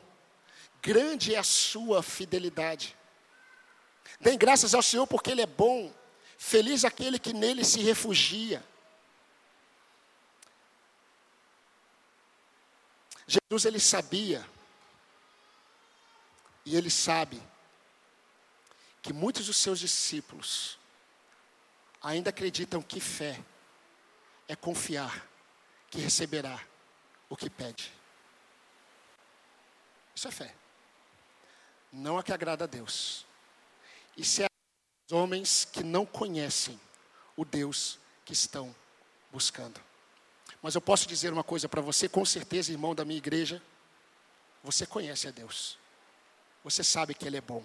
Grande 0.79 1.33
é 1.33 1.39
a 1.39 1.43
sua 1.43 2.03
fidelidade. 2.03 2.95
Dêem 4.19 4.37
graças 4.37 4.75
ao 4.75 4.83
Senhor, 4.83 5.07
porque 5.07 5.31
Ele 5.31 5.41
é 5.41 5.47
bom. 5.47 5.91
Feliz 6.41 6.85
aquele 6.85 7.19
que 7.19 7.33
nele 7.33 7.65
se 7.65 7.81
refugia. 7.81 8.63
Jesus 13.27 13.65
ele 13.65 13.79
sabia 13.79 14.49
e 16.65 16.77
ele 16.77 16.89
sabe 16.89 17.43
que 19.01 19.11
muitos 19.11 19.47
dos 19.47 19.57
seus 19.57 19.81
discípulos 19.81 20.79
ainda 22.01 22.29
acreditam 22.29 22.81
que 22.81 23.01
fé 23.01 23.37
é 24.47 24.55
confiar 24.55 25.27
que 25.91 25.99
receberá 25.99 26.57
o 27.27 27.35
que 27.35 27.49
pede. 27.49 27.91
Isso 30.15 30.27
é 30.29 30.31
fé. 30.31 30.55
Não 31.91 32.17
a 32.17 32.23
que 32.23 32.31
agrada 32.31 32.63
a 32.63 32.67
Deus. 32.67 33.25
Isso 34.15 34.41
é 34.41 34.48
homens 35.11 35.65
que 35.65 35.83
não 35.83 36.05
conhecem 36.05 36.79
o 37.35 37.45
Deus 37.45 37.97
que 38.25 38.33
estão 38.33 38.75
buscando. 39.31 39.79
Mas 40.61 40.75
eu 40.75 40.81
posso 40.81 41.07
dizer 41.07 41.31
uma 41.31 41.43
coisa 41.43 41.69
para 41.69 41.81
você, 41.81 42.09
com 42.09 42.25
certeza, 42.25 42.71
irmão 42.71 42.93
da 42.93 43.05
minha 43.05 43.17
igreja, 43.17 43.61
você 44.63 44.85
conhece 44.85 45.27
a 45.27 45.31
Deus. 45.31 45.77
Você 46.63 46.83
sabe 46.83 47.13
que 47.13 47.25
Ele 47.25 47.37
é 47.37 47.41
bom. 47.41 47.63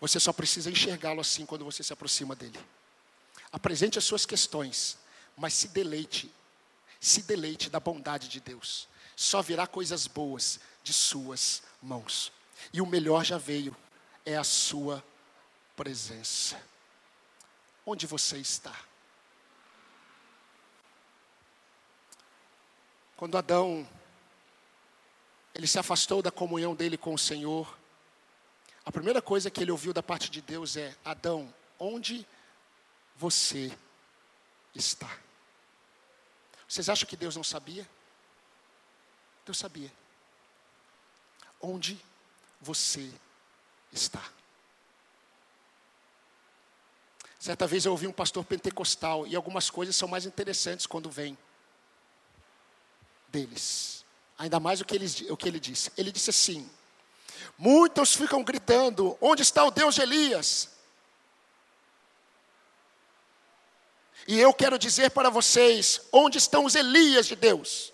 Você 0.00 0.20
só 0.20 0.32
precisa 0.32 0.70
enxergá-lo 0.70 1.20
assim 1.20 1.44
quando 1.44 1.64
você 1.64 1.82
se 1.82 1.92
aproxima 1.92 2.34
dele. 2.34 2.58
Apresente 3.50 3.98
as 3.98 4.04
suas 4.04 4.24
questões, 4.24 4.96
mas 5.36 5.54
se 5.54 5.68
deleite, 5.68 6.32
se 7.00 7.22
deleite 7.22 7.68
da 7.68 7.80
bondade 7.80 8.28
de 8.28 8.40
Deus. 8.40 8.88
Só 9.16 9.42
virá 9.42 9.66
coisas 9.66 10.06
boas 10.06 10.60
de 10.82 10.92
suas 10.92 11.62
mãos. 11.82 12.32
E 12.72 12.80
o 12.80 12.86
melhor 12.86 13.24
já 13.24 13.38
veio, 13.38 13.76
é 14.24 14.36
a 14.36 14.44
sua 14.44 15.04
presença. 15.76 16.62
Onde 17.84 18.06
você 18.06 18.38
está? 18.38 18.74
Quando 23.16 23.38
Adão 23.38 23.88
ele 25.54 25.66
se 25.66 25.78
afastou 25.78 26.22
da 26.22 26.30
comunhão 26.30 26.74
dele 26.74 26.96
com 26.96 27.14
o 27.14 27.18
Senhor, 27.18 27.78
a 28.84 28.90
primeira 28.90 29.20
coisa 29.22 29.50
que 29.50 29.60
ele 29.60 29.70
ouviu 29.70 29.92
da 29.92 30.02
parte 30.02 30.30
de 30.30 30.40
Deus 30.40 30.76
é: 30.76 30.96
Adão, 31.04 31.52
onde 31.78 32.26
você 33.16 33.76
está? 34.74 35.18
Vocês 36.66 36.88
acham 36.88 37.08
que 37.08 37.16
Deus 37.16 37.36
não 37.36 37.44
sabia? 37.44 37.88
Deus 39.44 39.58
sabia. 39.58 39.92
Onde 41.60 42.00
você 42.60 43.12
está? 43.92 44.22
Certa 47.42 47.66
vez 47.66 47.84
eu 47.84 47.90
ouvi 47.90 48.06
um 48.06 48.12
pastor 48.12 48.44
pentecostal 48.44 49.26
e 49.26 49.34
algumas 49.34 49.68
coisas 49.68 49.96
são 49.96 50.06
mais 50.06 50.26
interessantes 50.26 50.86
quando 50.86 51.10
vêm 51.10 51.36
deles. 53.26 54.04
Ainda 54.38 54.60
mais 54.60 54.80
o 54.80 54.84
que 54.84 54.94
ele, 54.94 55.06
o 55.28 55.36
que 55.36 55.48
ele 55.48 55.58
disse. 55.58 55.90
Ele 55.98 56.12
disse 56.12 56.30
assim: 56.30 56.70
Muitos 57.58 58.14
ficam 58.14 58.44
gritando: 58.44 59.18
Onde 59.20 59.42
está 59.42 59.64
o 59.64 59.72
Deus 59.72 59.96
de 59.96 60.02
Elias? 60.02 60.70
E 64.28 64.38
eu 64.38 64.54
quero 64.54 64.78
dizer 64.78 65.10
para 65.10 65.28
vocês: 65.28 66.00
onde 66.12 66.38
estão 66.38 66.64
os 66.64 66.76
Elias 66.76 67.26
de 67.26 67.34
Deus? 67.34 67.92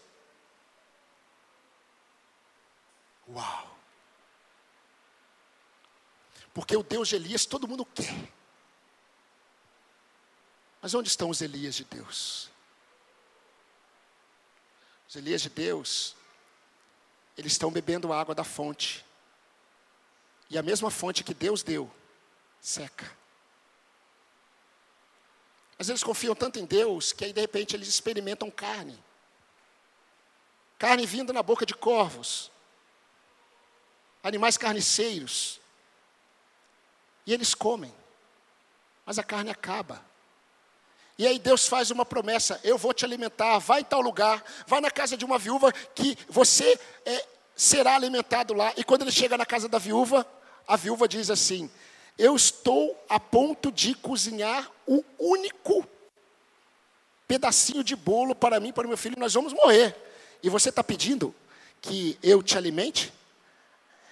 Uau! 3.26 3.78
Porque 6.52 6.76
o 6.76 6.82
Deus 6.82 7.08
de 7.08 7.16
Elias 7.16 7.46
todo 7.46 7.66
mundo 7.66 7.86
quer. 7.86 8.36
Mas 10.80 10.94
onde 10.94 11.08
estão 11.08 11.30
os 11.30 11.40
Elias 11.40 11.74
de 11.74 11.84
Deus? 11.84 12.50
Os 15.08 15.16
Elias 15.16 15.42
de 15.42 15.48
Deus, 15.48 16.14
eles 17.36 17.52
estão 17.52 17.70
bebendo 17.70 18.12
água 18.12 18.34
da 18.34 18.44
fonte. 18.44 19.04
E 20.50 20.56
a 20.56 20.62
mesma 20.62 20.90
fonte 20.90 21.24
que 21.24 21.34
Deus 21.34 21.62
deu, 21.62 21.90
seca. 22.60 23.10
Mas 25.78 25.88
eles 25.88 26.02
confiam 26.02 26.34
tanto 26.34 26.58
em 26.58 26.64
Deus 26.64 27.12
que 27.12 27.24
aí 27.24 27.32
de 27.32 27.40
repente 27.40 27.76
eles 27.76 27.88
experimentam 27.88 28.50
carne. 28.50 28.98
Carne 30.78 31.06
vinda 31.06 31.32
na 31.32 31.42
boca 31.42 31.64
de 31.64 31.74
corvos. 31.74 32.50
Animais 34.22 34.56
carniceiros. 34.56 35.60
E 37.24 37.32
eles 37.32 37.54
comem. 37.54 37.94
Mas 39.06 39.18
a 39.18 39.22
carne 39.22 39.50
acaba. 39.50 40.04
E 41.18 41.26
aí 41.26 41.38
Deus 41.38 41.66
faz 41.66 41.90
uma 41.90 42.06
promessa: 42.06 42.60
eu 42.62 42.78
vou 42.78 42.94
te 42.94 43.04
alimentar, 43.04 43.58
vai 43.58 43.80
em 43.80 43.84
tal 43.84 44.00
lugar, 44.00 44.42
vai 44.66 44.80
na 44.80 44.90
casa 44.90 45.16
de 45.16 45.24
uma 45.24 45.38
viúva 45.38 45.72
que 45.94 46.16
você 46.28 46.78
é, 47.04 47.26
será 47.56 47.96
alimentado 47.96 48.54
lá. 48.54 48.72
E 48.76 48.84
quando 48.84 49.02
ele 49.02 49.10
chega 49.10 49.36
na 49.36 49.44
casa 49.44 49.68
da 49.68 49.78
viúva, 49.78 50.24
a 50.66 50.76
viúva 50.76 51.08
diz 51.08 51.28
assim: 51.28 51.68
eu 52.16 52.34
estou 52.34 53.00
a 53.08 53.20
ponto 53.20 53.70
de 53.70 53.94
cozinhar 53.94 54.70
o 54.86 55.04
único 55.18 55.86
pedacinho 57.28 57.84
de 57.84 57.94
bolo 57.94 58.34
para 58.34 58.58
mim, 58.58 58.72
para 58.72 58.88
meu 58.88 58.96
filho, 58.96 59.18
nós 59.18 59.34
vamos 59.34 59.52
morrer. 59.52 59.94
E 60.42 60.48
você 60.48 60.70
está 60.70 60.82
pedindo 60.82 61.34
que 61.80 62.18
eu 62.22 62.42
te 62.42 62.56
alimente? 62.56 63.12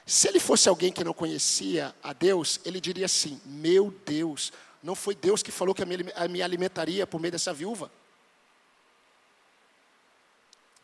Se 0.05 0.29
ele 0.29 0.39
fosse 0.39 0.69
alguém 0.69 0.93
que 0.93 1.03
não 1.03 1.13
conhecia 1.13 1.93
a 2.01 2.13
Deus, 2.13 2.61
ele 2.65 2.81
diria 2.81 3.07
assim: 3.07 3.41
Meu 3.45 3.93
Deus, 4.05 4.53
não 4.87 4.95
foi 4.95 5.17
Deus 5.17 5.43
que 5.43 5.51
falou 5.51 5.75
que 5.75 5.85
me 5.85 6.43
alimentaria 6.43 7.05
por 7.09 7.21
meio 7.21 7.33
dessa 7.33 7.53
viúva? 7.53 7.91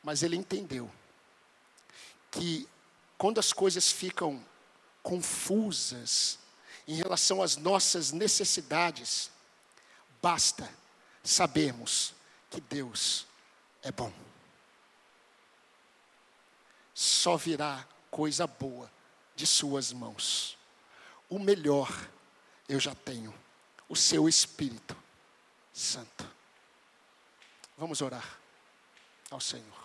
Mas 0.02 0.24
ele 0.24 0.34
entendeu 0.34 0.90
que 2.28 2.68
quando 3.16 3.38
as 3.38 3.52
coisas 3.52 3.92
ficam 3.92 4.44
confusas, 5.04 6.40
em 6.88 6.96
relação 6.96 7.40
às 7.40 7.56
nossas 7.56 8.10
necessidades, 8.10 9.30
basta 10.20 10.68
sabermos 11.22 12.12
que 12.50 12.60
Deus 12.60 13.24
é 13.84 13.92
bom. 13.92 14.12
Só 16.92 17.36
virá 17.36 17.86
coisa 18.10 18.48
boa 18.48 18.90
de 19.36 19.46
Suas 19.46 19.92
mãos. 19.92 20.58
O 21.28 21.38
melhor 21.38 21.88
eu 22.68 22.80
já 22.80 22.96
tenho, 22.96 23.32
o 23.92 23.96
Seu 23.96 24.26
Espírito 24.26 24.96
Santo. 25.70 26.26
Vamos 27.76 28.00
orar 28.00 28.38
ao 29.30 29.38
Senhor. 29.38 29.81